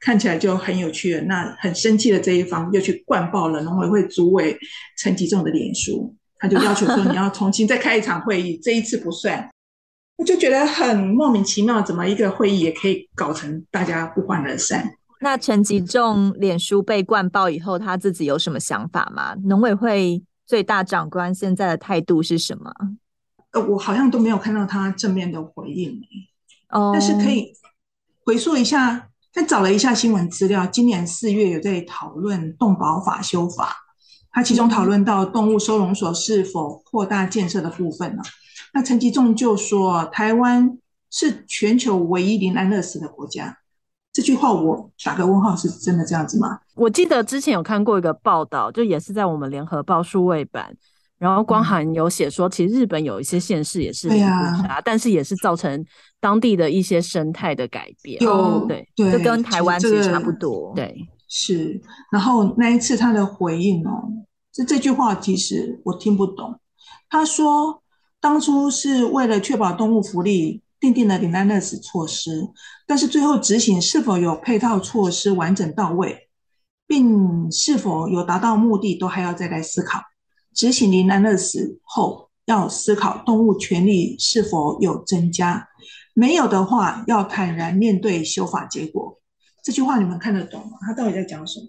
[0.00, 1.22] 看起来就很有趣了。
[1.24, 4.56] 那很生气的这一方又去灌爆了农委会主委
[4.96, 9.50] 陈吉仲的脸书，他就要求说你要重新再开一场会议，这一次不算。
[10.16, 14.90] 我就觉得很莫名其妙，怎么一个会议也可以搞成大家不欢而散？
[15.20, 19.34] 那陈吉仲脸书被灌爆以后，他自己有什么想法吗？
[19.44, 22.72] 农委会最大长官现在的态度是什么？
[23.52, 26.00] 呃，我好像都没有看到他正面的回应。
[26.70, 27.52] 哦，但是可以
[28.24, 29.06] 回溯一下。
[29.32, 33.76] 他找了一下新闻资料，今年四月有在讨论动保法修法，
[34.32, 38.22] 他其中讨论到动物收容所是否扩大建设的部分呢？
[38.74, 40.76] 那陈吉仲就说，台湾
[41.12, 43.58] 是全球唯一零安乐死的国家，
[44.12, 46.58] 这句话我打个问号，是真的这样子吗？
[46.74, 50.74] 我记得之前有看过一个报道，就也是在我们联合报数位版。
[51.16, 55.84] 然后光涵有写说，其实日本有一些县市也是零扑杀，但是也是造成
[56.18, 58.18] 当地的一些生态的改变。
[58.22, 60.72] 有对对，就跟台湾其实差不多。
[60.74, 61.78] 对，是。
[62.10, 64.08] 然后那一次他的回应哦，
[64.50, 66.58] 这这句话其实我听不懂。
[67.10, 67.82] 他说
[68.18, 72.48] 当初是为了确保动物福利，订定了林安乐死措施，
[72.86, 76.28] 但是最后执行是否有配套措施完整到位，
[76.86, 80.00] 并是否有达到目的，都还要再来思考。
[80.54, 85.68] 执行林安乐死后，要思考动物权利是否有增加，
[86.14, 89.20] 没有的话，要坦然面对修法结果。
[89.62, 90.78] 这句话你们看得懂吗？
[90.86, 91.66] 他到底在讲什么？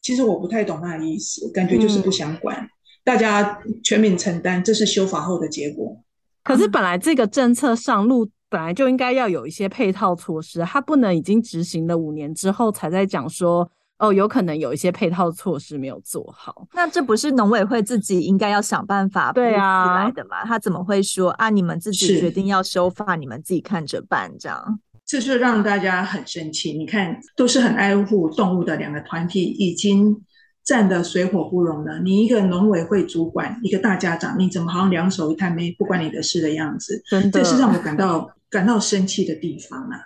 [0.00, 2.68] 其实我不太懂他的意思，感觉就是不想管，嗯、
[3.04, 6.02] 大家全民承担，这是修法后的结果。
[6.42, 13.70] 可是本来这个政策上路，本来就应该要有一些配套措施，他不能已经执行了五年之后才在讲说。
[13.98, 20.44] 哦，有可能有一些配套措施没有做好，那这不是农委会自己应该要想办法对啊来的吗？
[20.44, 21.48] 他怎么会说啊？
[21.48, 24.78] 你们自己决定要修法，你们自己看着办这样？
[25.06, 26.76] 这就让大家很生气。
[26.76, 30.14] 你看，都是很爱护动物的两个团体，已经
[30.66, 32.00] 战得水火不容了。
[32.00, 37.02] 你一个农委会主管，一个大家长，你怎么好像两手一摊没不关你的事的样子？
[37.08, 40.00] 真，这是让我感到感到生气的地方啊。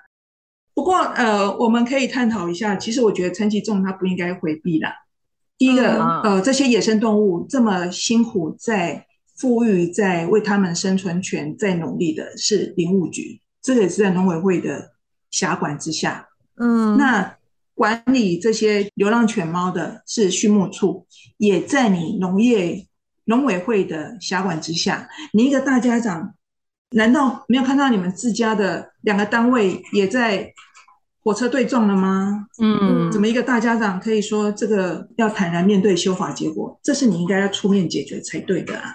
[0.75, 2.77] 不过，呃，我们可以探讨一下。
[2.77, 4.93] 其实，我觉得陈其重他不应该回避啦。
[5.59, 14.93] 第一个，呃，这些野生动物这么辛苦，在复育，在为他们生存权在努力的是林务局，这个也是在农委会的
[15.31, 16.29] 辖管之下。
[16.57, 17.35] 嗯，那
[17.81, 21.07] 管理这些流浪犬猫的是畜牧处，
[21.39, 22.87] 也在你农业
[23.25, 25.09] 农委会的辖管之下。
[25.33, 26.35] 你一个大家长，
[26.91, 30.53] 难道没有看到你们自家的两个单位也在？
[31.23, 32.47] 火车对撞了吗？
[32.63, 36.81] 嗯，怎么一个大家长可以说这个要坦然面对修法结果？
[36.83, 38.95] 这是你应该要出面解决才对的啊！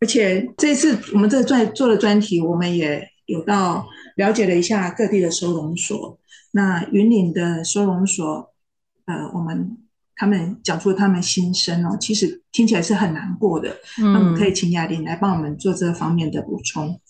[0.00, 6.18] 而且这次我们这专做的专题，我们也有到了解了一下各地的收容所。
[6.54, 8.54] 那云岭的收容所，
[9.06, 9.76] 呃，我们
[10.16, 13.68] 他们讲出了他们心声哦，其实听起来是很难过的。
[14.00, 17.00] 嗯，那我们可以请雅玲来帮我们做这方面的补充。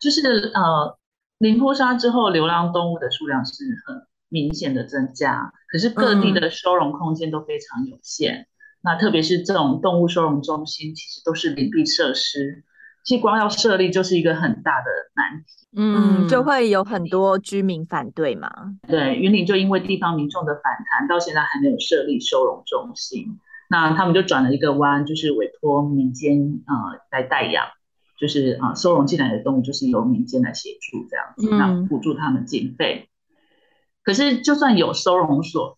[0.00, 0.20] 就是
[0.54, 0.98] 呃。
[1.38, 3.52] 零扑杀之后，流浪动物的数量是
[3.84, 8.34] 很明显的增加，可是各地的收容空间都非常有限。
[8.34, 8.46] 嗯、
[8.82, 12.64] 那特别是这种动物收容中心，其实都是隐蔽设施，
[13.04, 15.68] 其实光要设立就是一个很大的难题。
[15.76, 18.50] 嗯，就会有很多居民反对嘛。
[18.88, 23.38] 对，云林就因为地方民众的反弹，到现在还没有设立收容中心。
[23.68, 27.66] 那他们就转了一个弯，就是委托民间呃来代养。
[28.16, 33.08] 就是啊，收容进来的动物就是由民间来协助这样子，那补助他们经费。
[34.04, 35.76] 可是就算有收容所，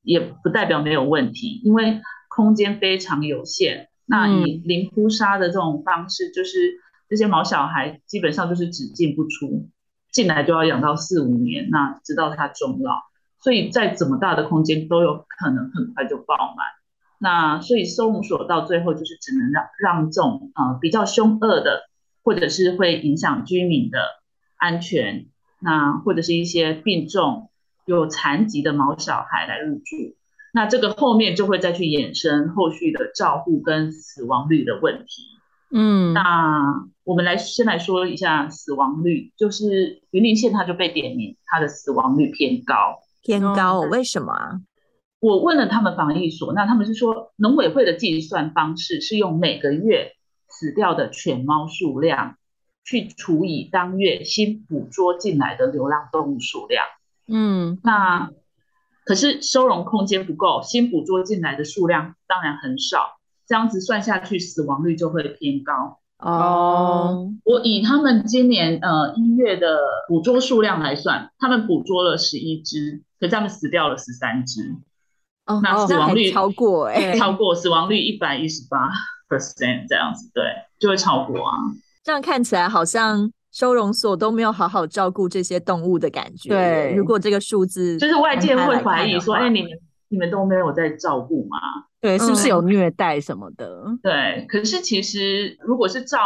[0.00, 3.88] 也不代表没有问题，因为空间非常有限。
[4.06, 9.68] 那以零扑杀的这种方式，就是这些毛小孩基本上就是只进不出，
[10.12, 13.02] 进来就要养到四五年，那直到他终老，
[13.40, 16.66] 所以在怎么大的空间都有可能很快就爆满。
[17.18, 21.88] 那所以收容所到最后就是只能让让这种呃比较凶恶的，
[22.22, 23.98] 或者是会影响居民的
[24.56, 25.26] 安全，
[25.58, 27.50] 那或者是一些病重
[27.86, 30.14] 有残疾的毛小孩来入住。
[30.56, 35.22] 那这个后面就会再去衍生后续的照护跟死亡率的问题。
[35.70, 44.60] 嗯，那我们来先来说一下死亡率，就是云林县它就被点名，它的死亡率偏高，偏高，为什么啊？
[45.20, 50.12] 我问了他们防疫所，那他们是说农委会的计算方式是用每个月
[50.48, 52.36] 死掉的犬猫数量
[52.82, 56.86] 去除以当月新捕捉进来的流浪动物数量。
[57.28, 58.30] 嗯，那
[59.06, 63.16] 可是收容空间不够，新捕捉进来的数量当然很少，
[63.46, 66.00] 这样子算下去死亡率就会偏高。
[66.18, 74.74] 哦，我以他们今年呃一月的捕捉数量来算，他们捕捉了十一只，可是他们死掉了十三只。
[75.46, 78.88] 哦，那死亡率超过哎、欸，超过死亡率一百一十八
[79.28, 80.42] percent 这样子，对，
[80.80, 81.54] 就会超过啊。
[82.02, 86.50] 这样看起来好像收容所都没有好好照顾这些动物的感觉。
[86.50, 89.70] 对，如果这个数字就是外界会怀疑说，哎、欸，你们
[90.10, 91.56] 你们都没有在照顾吗？
[91.98, 93.82] 对，是不是有虐待什么的？
[93.86, 96.18] 嗯、对，可是其实如果是照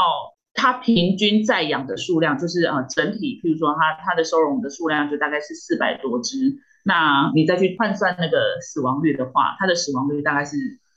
[0.54, 6.36] 它平均在养的数量，就是呃整体，譬如说它它的收容的数量就大概是四百多只。
[6.84, 10.56] 那你再去换算那个死亡率的话，它的死亡率大概是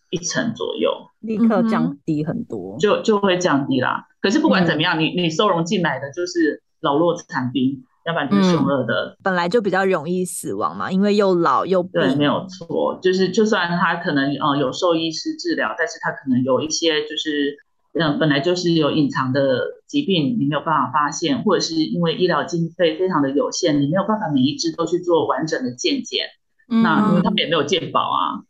[0.10, 4.08] 一成左右，立刻降低很多，就就会降低啦。
[4.24, 11.92] 可是不管怎么样，嗯、你你收容进来的就是老弱残兵，要不然就是凶恶的、嗯，本来就比较容易死亡嘛，因为又老又病。
[12.02, 17.60] 对，没有错，就是就算他可能呃有兽医师治疗，但是他可能有一些就是。
[17.96, 26.26] 嗯，本来就是有隐藏的疾病，你没有办法发现，或者是因为医疗经费非常的有限，你没有办法每一只都去做完整的健检。
[26.72, 28.42] 嗯，那因为他们也没有健保啊。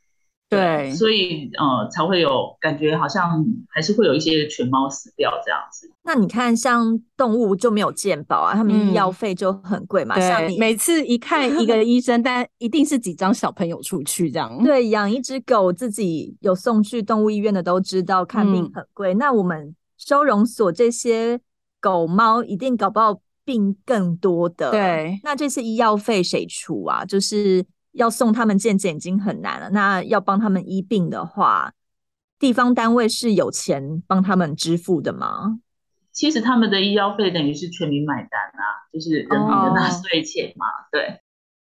[0.56, 5.90] 对，所以呃才会有感觉，好像还是会有一些犬猫死掉这样子。
[6.04, 10.16] 那你看，像动物就没有健保啊，他们医药费就很贵嘛。
[10.16, 14.64] 嗯，像你每次一看 一个医生，但一定是几张小朋友出去这样。
[14.64, 19.18] 对，养一只狗自己有送去动物医院的都知道，看病很贵、嗯。
[19.18, 21.40] 那我们收容所这些
[21.80, 24.72] 狗猫一定搞不好病更多的。
[24.72, 27.06] 对，那这些医药费谁出啊？
[27.06, 27.66] 就是。
[27.94, 31.74] 要送他们健检已经很难了，那要帮他们医病的话，
[32.38, 35.60] 地方单位是有钱帮他们支付的吗？
[36.12, 40.66] 其实他们的医药费等于是全民买单啊，就是人民的纳税钱嘛。
[40.66, 40.92] Oh.
[40.92, 41.22] 对，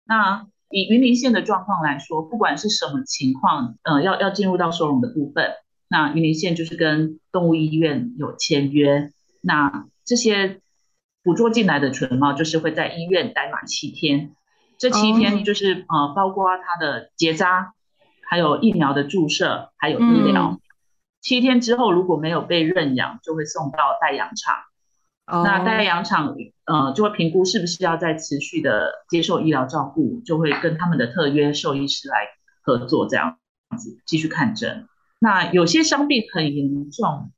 [0.05, 5.51] 那以云林县的状况来说，不管是什么情况，呃，要要进入到收容的部分，
[5.87, 9.11] 那云林县就是跟动物医院有签约，
[9.41, 10.59] 那这些
[11.23, 14.31] 捕捉进来的犬猫就是会在医院待满七天。
[14.77, 16.09] 这七天就是、oh.
[16.09, 17.73] 呃，包括它的结扎，
[18.29, 20.51] 还有疫苗的注射，还有医疗。
[20.53, 20.59] 嗯、
[21.21, 24.55] 七天之后如果没有被认养，就会送到代养场。
[25.27, 25.43] Oh.
[25.43, 26.35] 那代养场
[26.65, 32.27] 呃就会评估是不是要再持续的接受医疗照顾，就会跟他们的特约兽医师来
[32.61, 33.37] 合作，这样
[33.77, 34.87] 子继续看诊。
[35.19, 37.31] 那有些伤病很严重，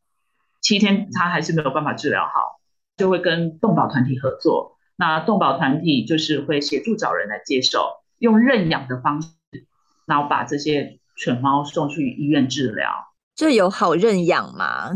[0.60, 2.60] 七天他还是没有办法治疗好，
[2.97, 4.76] 就会跟动保团体合作。
[4.99, 9.29] 那动保团体就是会协助找人来接手，用认养的方式，
[10.07, 12.89] 然后把这些犬猫送去医院治疗。
[13.36, 14.89] 这有好认养吗？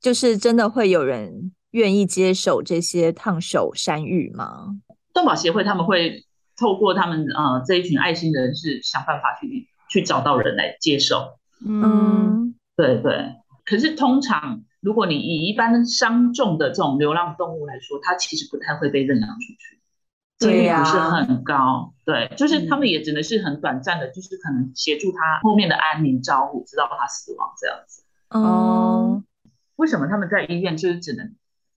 [0.00, 4.76] 就是真的会有人愿意接手这些烫手山芋吗？
[5.12, 6.24] 动保协会他们会
[6.56, 11.38] 透过他们呃这一群爱心人士想办法去去找到人来接手。
[11.66, 13.34] 嗯，对对。
[13.64, 14.62] 可是通常。
[14.80, 19.78] 如果你以一般伤重的这种流浪动物来说，它其实不太会被认养出去，
[20.38, 21.92] 几率不是很高。
[22.06, 28.02] 对，对，就是他们也只能是很短暂的，嗯，就是可能协助他后面的安宁照顾，直到他死亡这样子。
[28.30, 29.22] 哦，
[29.76, 31.34] 为什么他们在医院就是只能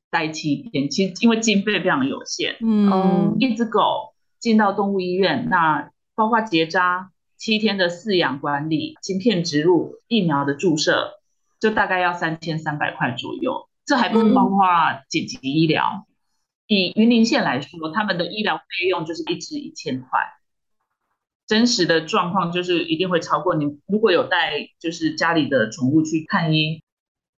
[0.10, 0.90] 待七天？
[0.90, 2.56] 其实因为经费非常有限。
[2.62, 11.20] 嗯，一只狗进到动物医院，那包括结扎、七天的饲养管理、晶片植入、疫苗的注射。
[11.64, 14.68] 就大概要三千三百块左右，这还不包括
[15.08, 16.06] 紧急医疗。
[16.06, 16.06] 嗯、
[16.68, 20.10] 以云林县来说，他们的医疗费用就是一支一千块。
[21.48, 23.80] 真实的状况就是一定会超过你。
[23.88, 26.82] 如果有带就是家里的宠物去看医，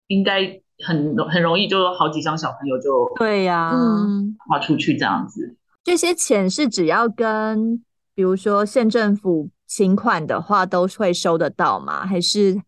[0.07, 5.59] 应该很很容易就好几张小朋友就对呀，嗯，花出去这样子。
[5.83, 7.85] 这些钱是只要跟
[8.15, 12.07] 比如说县政府请款的话，都会收得到吗？
[12.07, 12.63] 还是？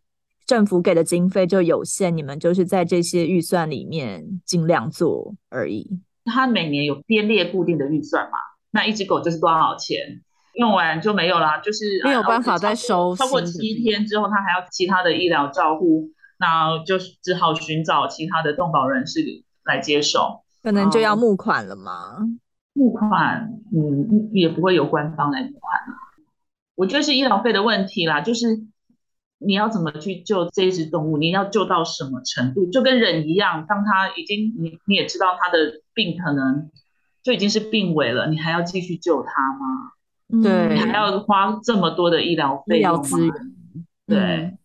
[0.47, 6.01] 政府给的经费就有限，你们就是在这些预算里面尽量做而已。
[6.24, 8.38] 他每年有编列固定的预算嘛？
[8.70, 10.22] 那一只狗就是多少钱？
[10.55, 13.14] 用完就没有啦，就是没有办法再收。
[13.14, 19.20] 超过七天之后，他还要其他的医疗照护，那就只好寻找其他的动保人士
[19.64, 20.44] 来接手。
[20.62, 22.18] 可能就要募款了吗？
[22.72, 25.80] 募款，嗯，也不会有官方来募款。
[26.74, 28.47] 我觉得是医疗费的问题啦，就是
[29.39, 36.70] 你要怎么去救这只动物，你要救到什么程度，就跟人一样，当他已经你你也知道他的病可能
[37.22, 40.43] 就已经是病危了，你还要继续救他吗？
[40.43, 43.34] 对，你还要花这么多的医疗费用资源？
[44.07, 44.18] 对。
[44.18, 44.59] 嗯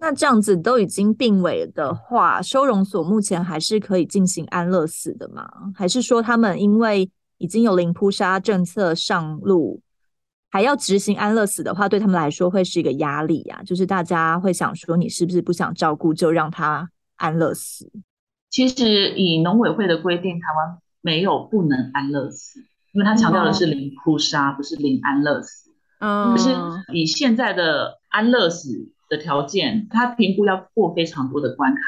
[0.00, 5.44] 那这样子都已经病危的话，收容所目前还是可以进行安乐死的吗？
[5.74, 9.80] 还是说他们因为已经有零扑杀政策上路，
[10.50, 13.62] 还要执行安乐死的话，对他们来说会是一个压力呀？
[13.64, 17.90] 就是大家会想说，你是不是不想照顾，就让他安乐死？
[18.50, 22.60] 其实以农委会的规定，台湾没有不能安乐死，
[22.92, 25.70] 因为他强调的是零扑杀，不是零安乐死。
[26.00, 26.50] 嗯，可是
[26.92, 28.92] 以现在的安乐死。
[29.10, 31.80] 的条件，他评估要过非常多的关卡。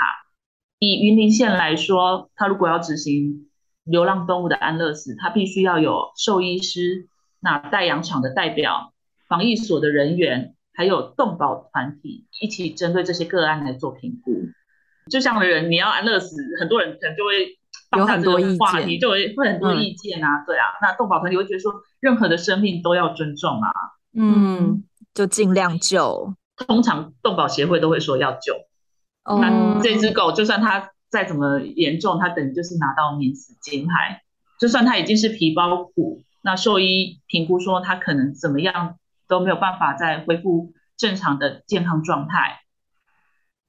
[0.79, 3.51] 以云林县来说，他如果要执行
[3.85, 7.10] 流浪动物的安乐死，他必须要有兽医师、
[7.41, 8.93] 那代养场的代表、
[9.29, 14.49] 防疫所的人员，还有动保团体一起针对这些个案来做评估。
[15.11, 17.59] 就像的人，你要安乐死，很多人可能就会
[17.97, 20.67] 有很多意见，你就会会很多意见啊，嗯、对啊。
[20.81, 23.71] 那动保团体会觉得说，任何的生命都要尊重啊，
[24.15, 26.35] 嗯，就尽量救。
[26.57, 28.55] 通常动保协会都会说要救，
[29.25, 29.83] 那、oh.
[29.83, 34.21] 这只狗就算它再怎么严重，它等于就是拿到免死金牌。
[34.61, 38.97] 就算它已经是皮包骨，那兽医评估说它可能怎么样
[39.29, 42.61] 都没有办法再恢复正常的健康状态。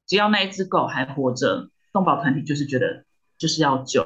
[0.07, 3.05] 只要那一只狗还活着，动保团体就是觉得
[3.37, 4.05] 就是要救。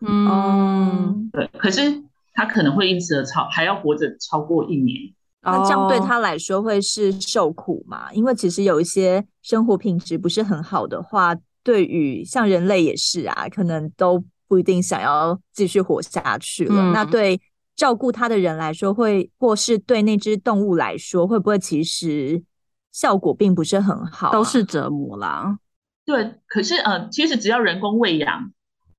[0.00, 1.48] 嗯，对。
[1.58, 2.02] 可是
[2.34, 5.14] 它可能会因此而超还要活着超过一年。
[5.42, 8.12] 那这样对他来说会是受苦嘛？
[8.12, 16.74] 因为其实有一些生活品质不是很好的话，对于像人类也是啊，可能都不一定想要继续活下去了。
[16.76, 17.40] 嗯、那对
[17.76, 22.42] 照顾它的人来说会，会或是对那只动物来说，会不会其实
[22.90, 25.58] 效果并不是很好，啊，都是折磨啦。
[26.04, 28.50] 对，可是呃，其实只要人工喂养，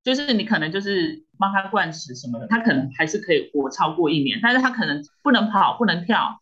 [0.03, 1.25] 就是你可能就是。
[1.39, 6.41] 帮它灌食什么的，它可能还是可以活超过一年，但是它可能不能跑，不能跳，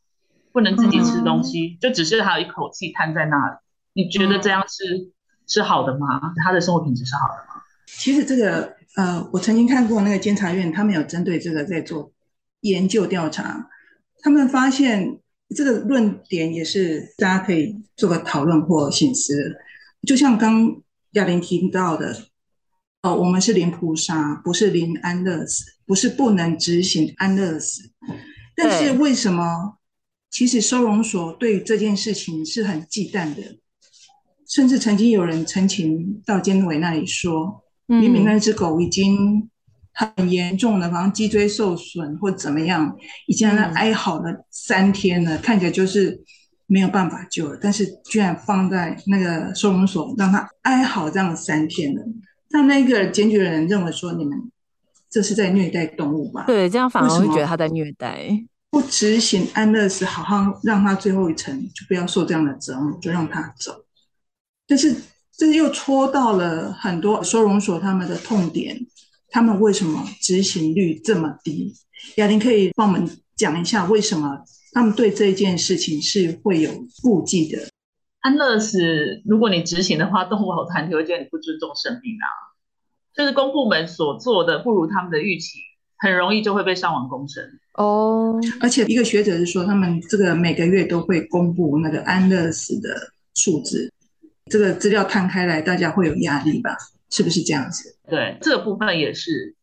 [0.54, 3.58] 不能自己吃东西，嗯、就只是还有一口气瘫在那里。
[3.92, 5.12] 你觉得这样是、嗯、
[5.48, 6.34] 是好的吗？
[6.38, 7.62] 它的生活品质是好的吗？
[7.88, 12.14] 其实这个呃，我曾经看过那个监察院，他们有针对这个在做
[12.70, 13.70] 研究调查，
[14.22, 15.20] 他们发现
[15.56, 19.56] 这个论点也是大家可以做个讨论或省思。
[20.06, 22.28] 就像刚亚玲提到的。
[23.02, 27.92] 哦，我们是零扑杀，不是零安乐死，不是不能执行安乐死。
[28.56, 29.78] 但是为什么？
[30.32, 33.60] 其实收容所对这件事情是很忌惮的，
[34.48, 39.48] 甚至曾经有人陈情到监委那里说，明明那只狗已经
[39.96, 42.96] 很严重的，好像脊椎受损或怎么样，
[43.28, 46.22] 已经让他哀嚎了三天了，看起来就是
[46.68, 52.02] 没有办法救了，但是居然放在那个收容所让他哀嚎这样三天了。
[52.50, 54.38] 那那个检举人认为说，你们
[55.10, 56.44] 这是在虐待动物吧？
[56.46, 58.30] 对，这样反而会觉得他在虐待。
[58.70, 63.86] 不执行安乐死，好好让他最后一程就不要受这样的折磨，就让他走。
[64.68, 64.94] 但是
[65.38, 68.78] 这又戳到了很多收容所他们的痛点，
[69.36, 71.74] 他们为什么执行率这么低？
[72.16, 73.06] 雅玲可以帮我们
[73.36, 74.40] 讲一下，为什么
[74.72, 76.72] 他们对这件事情是会有
[77.04, 77.68] 顾忌的？
[78.22, 82.28] 安乐死，如果你执行的话，动物好团体会觉得你不尊重生命啊。
[83.14, 85.60] 就是公部门所做的不如他们的预期，
[85.98, 88.40] 很容易就会被上网公审哦。
[88.42, 88.46] Oh.
[88.62, 93.92] 而且一个学者是说，他们这个每个月都会公布那个安乐死的数字，
[94.50, 96.78] 这个资料摊开来，大家会有压力吧？
[97.10, 97.98] 是不是这样子？
[98.10, 99.56] 对，这部分也是。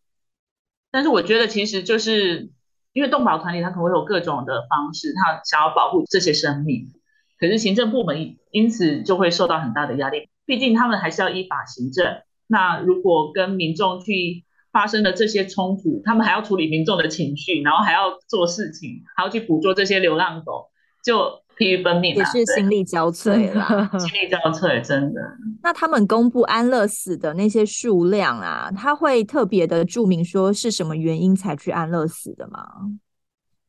[0.90, 2.51] 但是我觉得，其实就是
[2.93, 6.93] 因为动保团体，他可能会有各种的方式，他想要保护这些生命。
[7.38, 12.22] 可是行政部门因此就会受到很大的压力，毕竟他们还是要依法行政。
[12.47, 20.70] 那如果跟民众去发生了这些冲突，他们还要处理民众的情绪，然后还要做事情，还要去捕捉这些流浪狗，
[21.05, 23.90] 就疲于奔命，也是心力交瘁了。
[23.98, 25.20] 心力交瘁，真的。
[25.62, 32.62] 那他们公布安乐死的那些数量啊，他会特别的注明说是什么原因才去安乐死的吗？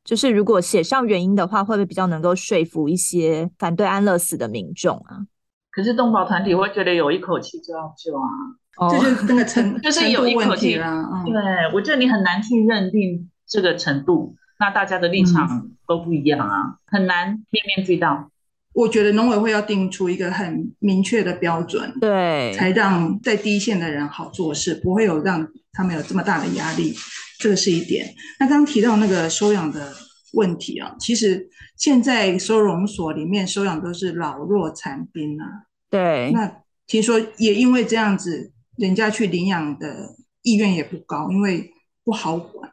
[0.04, 5.24] 就是如果写上原因的话，会不会比较能够说服一些反对安乐死的民众啊？
[5.72, 8.28] 可是动保团体会觉得有一口气就要救啊，
[8.78, 11.10] 哦、就是那个程，就是有一口气啦。
[11.14, 11.34] 嗯、对，
[11.74, 18.32] 我觉得你很难去认定这个程度，那大家的立场都不一样啊，嗯、很难面面俱到。
[18.72, 26.96] 我觉得农委会要定出一个很明确的标准，对，才让在第一线的人好做事，不会有让他们有这么大的压力。
[27.40, 28.06] 这个是一点。
[28.40, 29.92] 那刚刚提到那个收养的
[30.32, 30.96] 问题啊。
[30.98, 35.68] 其实现在收容所里面收养都是老弱残兵啊。
[35.90, 36.32] 对。
[36.32, 36.50] 那
[36.88, 41.70] 听说也因为这样子，人家去领养的意愿也不高，因为
[42.06, 42.72] 不好管。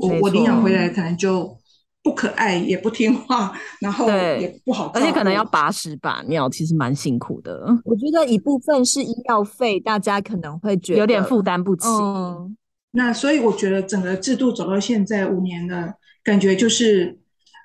[0.00, 1.56] 我我领养回来可能就
[2.02, 7.64] 不可爱，也不听话，然后也不好，而且可能要把屎把尿，其实蛮辛苦的。
[7.84, 11.86] 我觉得一部分是医药费，大家可能会觉得有点负担不起。
[11.86, 12.56] 嗯
[12.92, 15.94] 那所以我觉得整个制度走到现在五年了，
[16.24, 17.16] 感觉就是，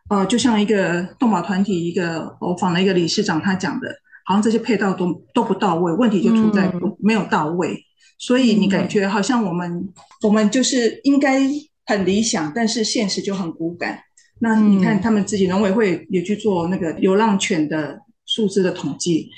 [0.07, 3.87] 呃，就像一个动保团体，一个我访了一个理事长，他讲的，
[4.23, 7.75] 好像这些配套都都不到位，问题就出在不、嗯、没有到位。
[8.19, 11.41] 所以你感觉好像我们、嗯、我们就是应该
[11.85, 13.99] 很理想，但是现实就很骨感。
[14.39, 19.29] 那你看他们自己农委会也去做那个流浪犬的数字的统计，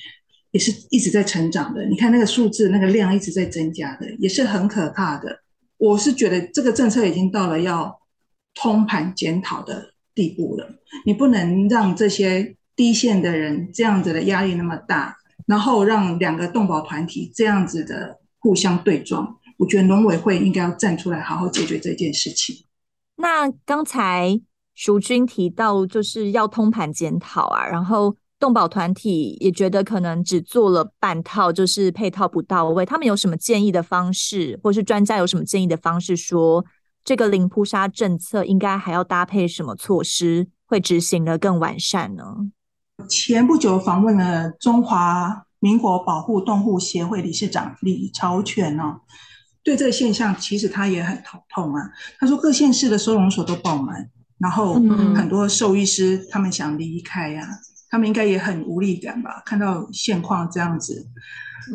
[0.52, 1.86] 也是一直在成长的。
[1.86, 5.41] 你看那个数字，那个量一直在增加的，也是很可怕的。
[5.78, 8.00] 我是觉得这个政策已经到了要
[8.56, 10.68] 通盘检讨的地步了。
[11.06, 19.38] 你不能让这些第一线的人这样子的压力那么大，然后让两个动保团体这样子的互相对撞。
[19.58, 22.66] 我觉得农委会应该要站出来好好解决这件事情。
[23.18, 24.39] 那刚才
[24.74, 28.16] 淑君提到就是要通盘检讨啊，然后。
[28.39, 32.86] 动保团体也觉得可能只做了半套，就是配套不到位。
[32.86, 36.66] 他们有什么建议的方式，或是专家有什么建议的方式说，说
[37.03, 42.24] 这个零扑杀政策应该还要搭配什么措施，会执行的更完善呢？
[43.10, 49.01] 前不久访问了中华民国保护动物协会理事长李朝全哦，
[49.68, 51.91] 对这个现象其实他也很头痛啊。
[52.18, 54.76] 他说各县市的收容所都爆满，然后
[55.13, 57.51] 很多兽医师他们想离开呀、啊。
[57.89, 59.43] 他们应该也很无力感吧？
[59.45, 61.05] 看到现况这样子，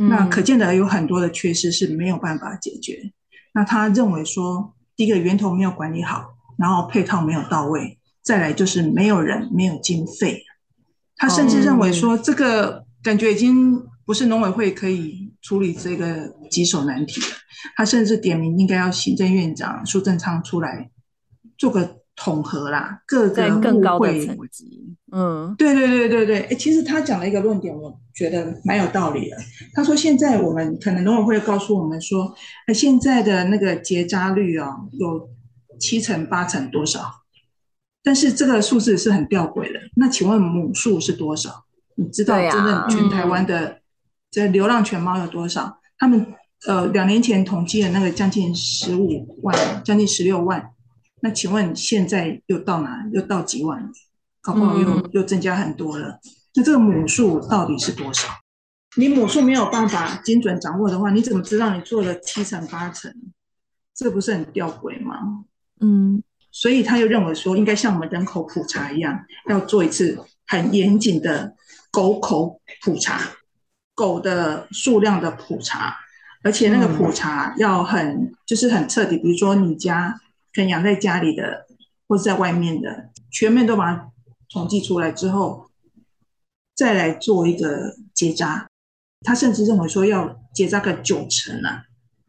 [0.09, 2.99] 那可见得有很多的缺失是没有办法解决。
[3.03, 3.13] 嗯、
[3.53, 10.43] 那他认为说，第一个源头没有管理好，然后配套没有到位，再来就是没有人、没有经费。
[11.17, 17.27] 他甚至认为说，这个感觉已经不是农委会可以处理这个棘手难题的。
[17.77, 20.91] 他甚至点名应该要行政院长苏贞昌出来
[21.59, 21.99] 做个。
[22.15, 29.37] 统合啦，各个更高的层级，嗯，对对对对对，哎，其实他讲了一个论点，我觉得蛮有道理的。
[29.73, 32.35] 他说，现在我们可能农委会告诉我们说，
[32.67, 35.31] 哎，现在的那个结扎率哦，有
[35.81, 37.01] 七成八成多少？
[38.03, 39.81] 但是这个数字是很吊诡的。
[39.97, 41.65] 那请问母数是多少？
[41.97, 43.81] 你知道真正全台湾的
[44.33, 45.79] 这流浪犬猫有多少？
[45.99, 46.35] 他们
[46.67, 50.71] 呃两年前统计的那个将近十五万，将近十六万。
[51.21, 53.07] 那请问现在又到哪？
[53.13, 53.93] 又到几万？
[54.41, 56.19] 搞不好又、嗯、又增加很多了。
[56.55, 58.27] 那这个母数到底是多少？
[58.97, 63.15] 你母数没有办法精准掌握的话，你怎么知道你做了七成八成？
[63.95, 65.45] 这不是很吊诡吗？
[65.81, 71.55] 嗯，所以他又认为说，应该像我们人口普查一样，要做一次很严谨的
[71.91, 73.21] 狗口普查，
[73.95, 75.97] 狗的数量的普查，
[76.43, 80.19] 而且那个普查要很就是很彻底，比如说你家。
[80.55, 81.67] 可能养在家里的，
[82.07, 84.11] 或者在外面的，全面都把它
[84.51, 85.67] 统计出来之后，
[86.75, 88.69] 再来做一个结扎。
[89.23, 91.85] 他甚至认为说要结扎个九成啊，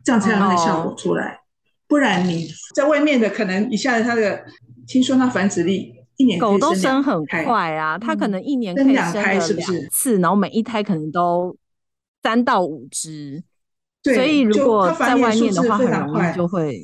[0.06, 1.34] 这样才有那个效果出来。
[1.34, 1.38] 哦、
[1.86, 4.46] 不然你在外面的，可能一下子它的，
[4.88, 9.88] 听说他繁殖力一年狗都生很快啊，它可能一年可以生两胎，是不是？
[9.90, 11.56] 次，然后每一胎可能都
[12.22, 13.44] 三到五只。
[14.02, 16.80] 对，所以如果在外面的话，很容易就会。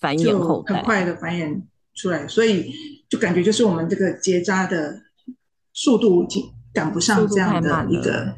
[0.00, 1.62] 繁衍后代，很快的繁衍
[1.94, 2.70] 出来，所以
[3.08, 5.00] 就感觉就是我们这个结扎的
[5.72, 8.34] 速度已经赶不上这样的一个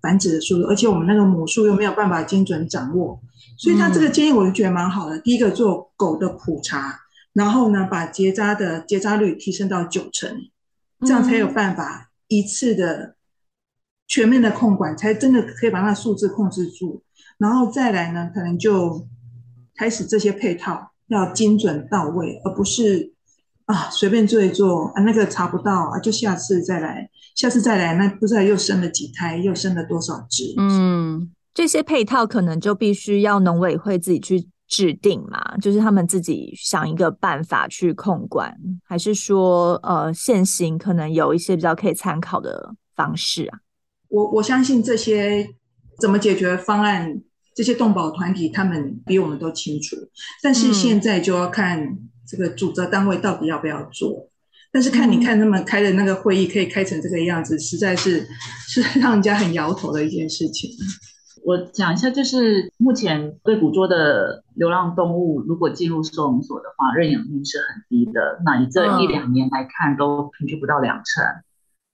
[0.00, 3.20] 繁殖的速度，而且我们那个母数又没有办法精准掌握，
[3.56, 5.16] 所以他这个建议我就觉得蛮好的。
[5.16, 7.01] 嗯、第一个做狗的普查，
[7.32, 10.36] 然后呢把结扎的结扎率提升到九成，
[11.00, 13.16] 这样才有办法一次的
[14.06, 17.02] 全面的控管，才真的可以把那数字控制住，
[17.38, 19.08] 然后再来呢可能就。
[19.74, 23.14] 开始这些配套要精准到位，而不是
[23.64, 30.54] 啊随便做一做啊那个查不到啊，就下次再来，下次再来，那不知道又生了几胎，又生了多少只。
[30.58, 43.58] 嗯，这些配套可能就必须要农委会自己去制定嘛，就是他们自己想一个办法去控管，还是说呃现行可能有一些比较可以参考的方式啊？
[44.08, 45.46] 我我相信这些
[46.00, 47.20] 怎么解决方案。
[47.54, 49.94] 这些动保团体他们比我们都清楚，
[50.42, 54.30] 但是现在就要看这个主责单位到底要不要做。
[54.72, 58.26] 但是看你看他们开的那个会议可以开成这个样子，实在是
[58.68, 60.70] 是让人家很摇头的一件事情。
[61.44, 68.40] 我讲一下，就是目前对捕捉的流浪动物，如果进入收容所的话，认养率是很低的。
[68.44, 71.24] 那你这一两年来看，都平均不到两成，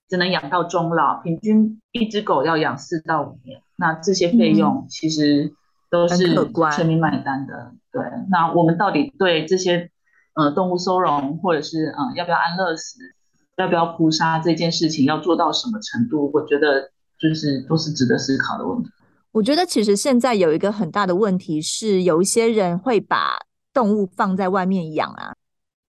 [0.08, 1.22] 只能养到终老。
[1.22, 5.54] 平均一只狗要养四到五年，那这些费用其实
[5.90, 6.16] 都是
[6.76, 7.72] 全民买单的。
[7.90, 9.90] 对，那我们到底对这些
[10.34, 12.98] 呃动物收容，或者是嗯、呃、要不要安乐死，
[13.56, 16.30] 要不要扑杀这件事情，要做到什么程度？
[16.34, 18.90] 我觉得就是都是值得思考的问题。
[19.32, 23.36] 我觉得其实现在有一个很大的问题是，有一些人会把
[23.72, 25.32] 动物放在外面养啊，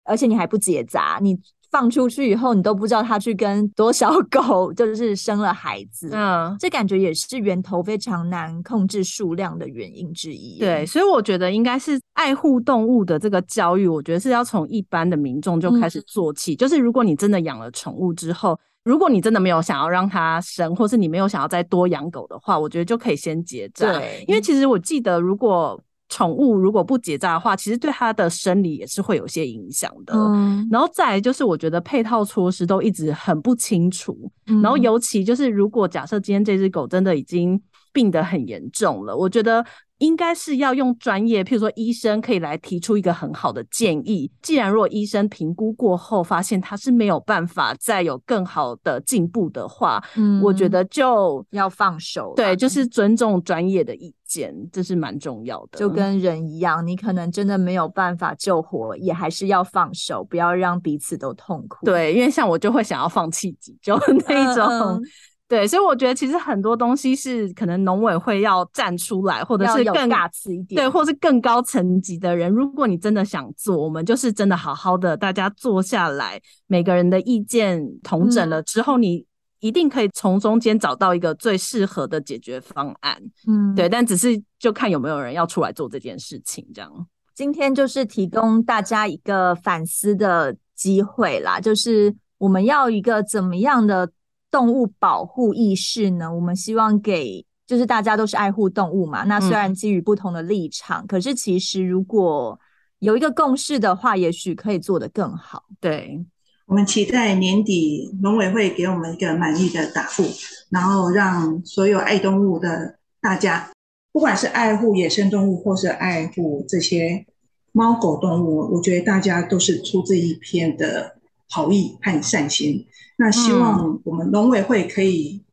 [0.03, 1.39] 而且你还不结扎，你
[1.71, 10.59] 放出去以后，你都不知道它去跟多少狗就是生了孩子，嗯，这感觉也是源头非常难控制数量的原因之一。
[10.59, 16.55] 对，所以我觉得应该是爱护动物的这个教育，我觉得是要从一般的民众就开始做起。
[16.55, 18.59] 嗯，就是如果你真的养了宠物之后。
[18.83, 23.91] 如果你真的没有想要让它生，或是你没有想要再多养狗的话，我觉得就可以先结扎。
[23.91, 30.13] 对，因为其实我记得，如果宠物如果不结扎的话，其实对它的生理也是会有些影响的。
[30.15, 34.31] 嗯，然后再来就是，我觉得配套措施都一直很不清楚。
[34.47, 37.61] 嗯，然后尤其就是，如果假设今天这只狗真的已经
[37.93, 39.65] 病得很严重了，我觉得。
[39.99, 44.29] 应该是要用专业，譬如说医生可以来提出一个很好的建议。
[44.41, 52.33] 既然如果医生评估过后发现他是没有办法再有更好的进步的话，嗯，我觉得就要放手。
[52.35, 55.79] 对，就是尊重专业的意见，这是蛮重要的。
[55.79, 61.85] 就跟人一样，你可能真的没有办法救活，也还是要放手，不要让彼此都痛苦。
[61.85, 63.97] 对，因为像我就会想要放弃急救
[64.27, 64.65] 那种。
[64.65, 65.01] 嗯
[65.49, 72.51] 对，所以我觉得其实很多东西是可能农委会要站出来，或者是更大气一点，对，或是更高层级的人。
[72.51, 79.25] 如果你真的想做，我们就是真的好好的，大家坐下来，每个人的意见统整了之后，你
[79.59, 83.19] 一定可以从中间找到一个最适合的解决方案。
[83.47, 87.07] 嗯，对，但只是就看有没有人要出来做这件事情，这样。
[87.33, 94.11] 今天就是提供大家一个反思的机会啦，就是我们要一个怎么样的。
[94.51, 96.33] 动物保护意识呢？
[96.33, 99.23] 我们希望给就是大家都是爱护动物嘛。
[99.23, 102.59] 那虽然基于不同的立场，嗯，可是其实如果
[102.99, 105.65] 有一个共识的话，也许可以做得更好。
[105.79, 106.25] 对，
[106.65, 110.23] 我们期待年底农委会给我们一个满意的答复，
[110.69, 113.71] 然后让所有爱动物的大家，
[114.11, 117.25] 不管是爱护野生动物或是爱护这些
[117.71, 121.15] 猫狗动物，我觉得大家都是出自一片的
[121.49, 122.85] 好意和善心。
[123.21, 125.43] 那希望我们农委会可以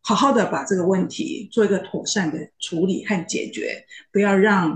[0.00, 4.72] 好好的把这个问题做一个妥善的处理和解决，不要让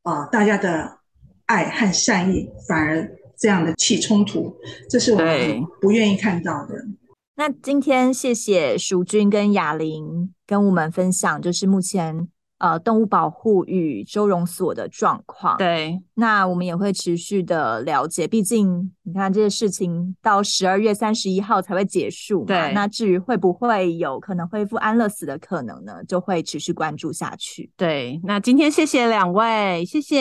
[0.00, 1.00] 啊、呃、大家的
[1.44, 3.06] 爱和善意反而
[3.36, 4.56] 这样的起冲突，
[4.88, 6.86] 这是我们不愿意看到的。
[7.34, 12.28] 那今天谢谢淑君跟雅玲跟我们分享，就是目前。
[12.58, 15.58] 呃，动物保护与收容所的状况。
[15.58, 18.26] 对，那我们也会持续的了解。
[18.26, 22.46] 毕竟，你看这些事情到十二月三十一号才会结束嘛。
[22.46, 26.02] 对，那至于会不会有可能恢复安乐死的可能呢？
[26.08, 27.70] 就会持续关注下去。
[27.76, 30.18] 对，那今天谢谢两位，谢谢，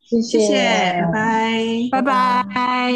[0.00, 1.02] 谢谢，
[1.90, 2.92] 拜拜，拜拜。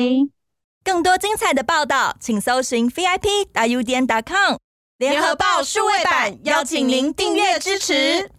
[0.84, 4.56] 更多精彩的报道，请搜寻 VIP 大 U 点 com
[4.98, 8.30] 联合报数位版，邀请您订阅支持。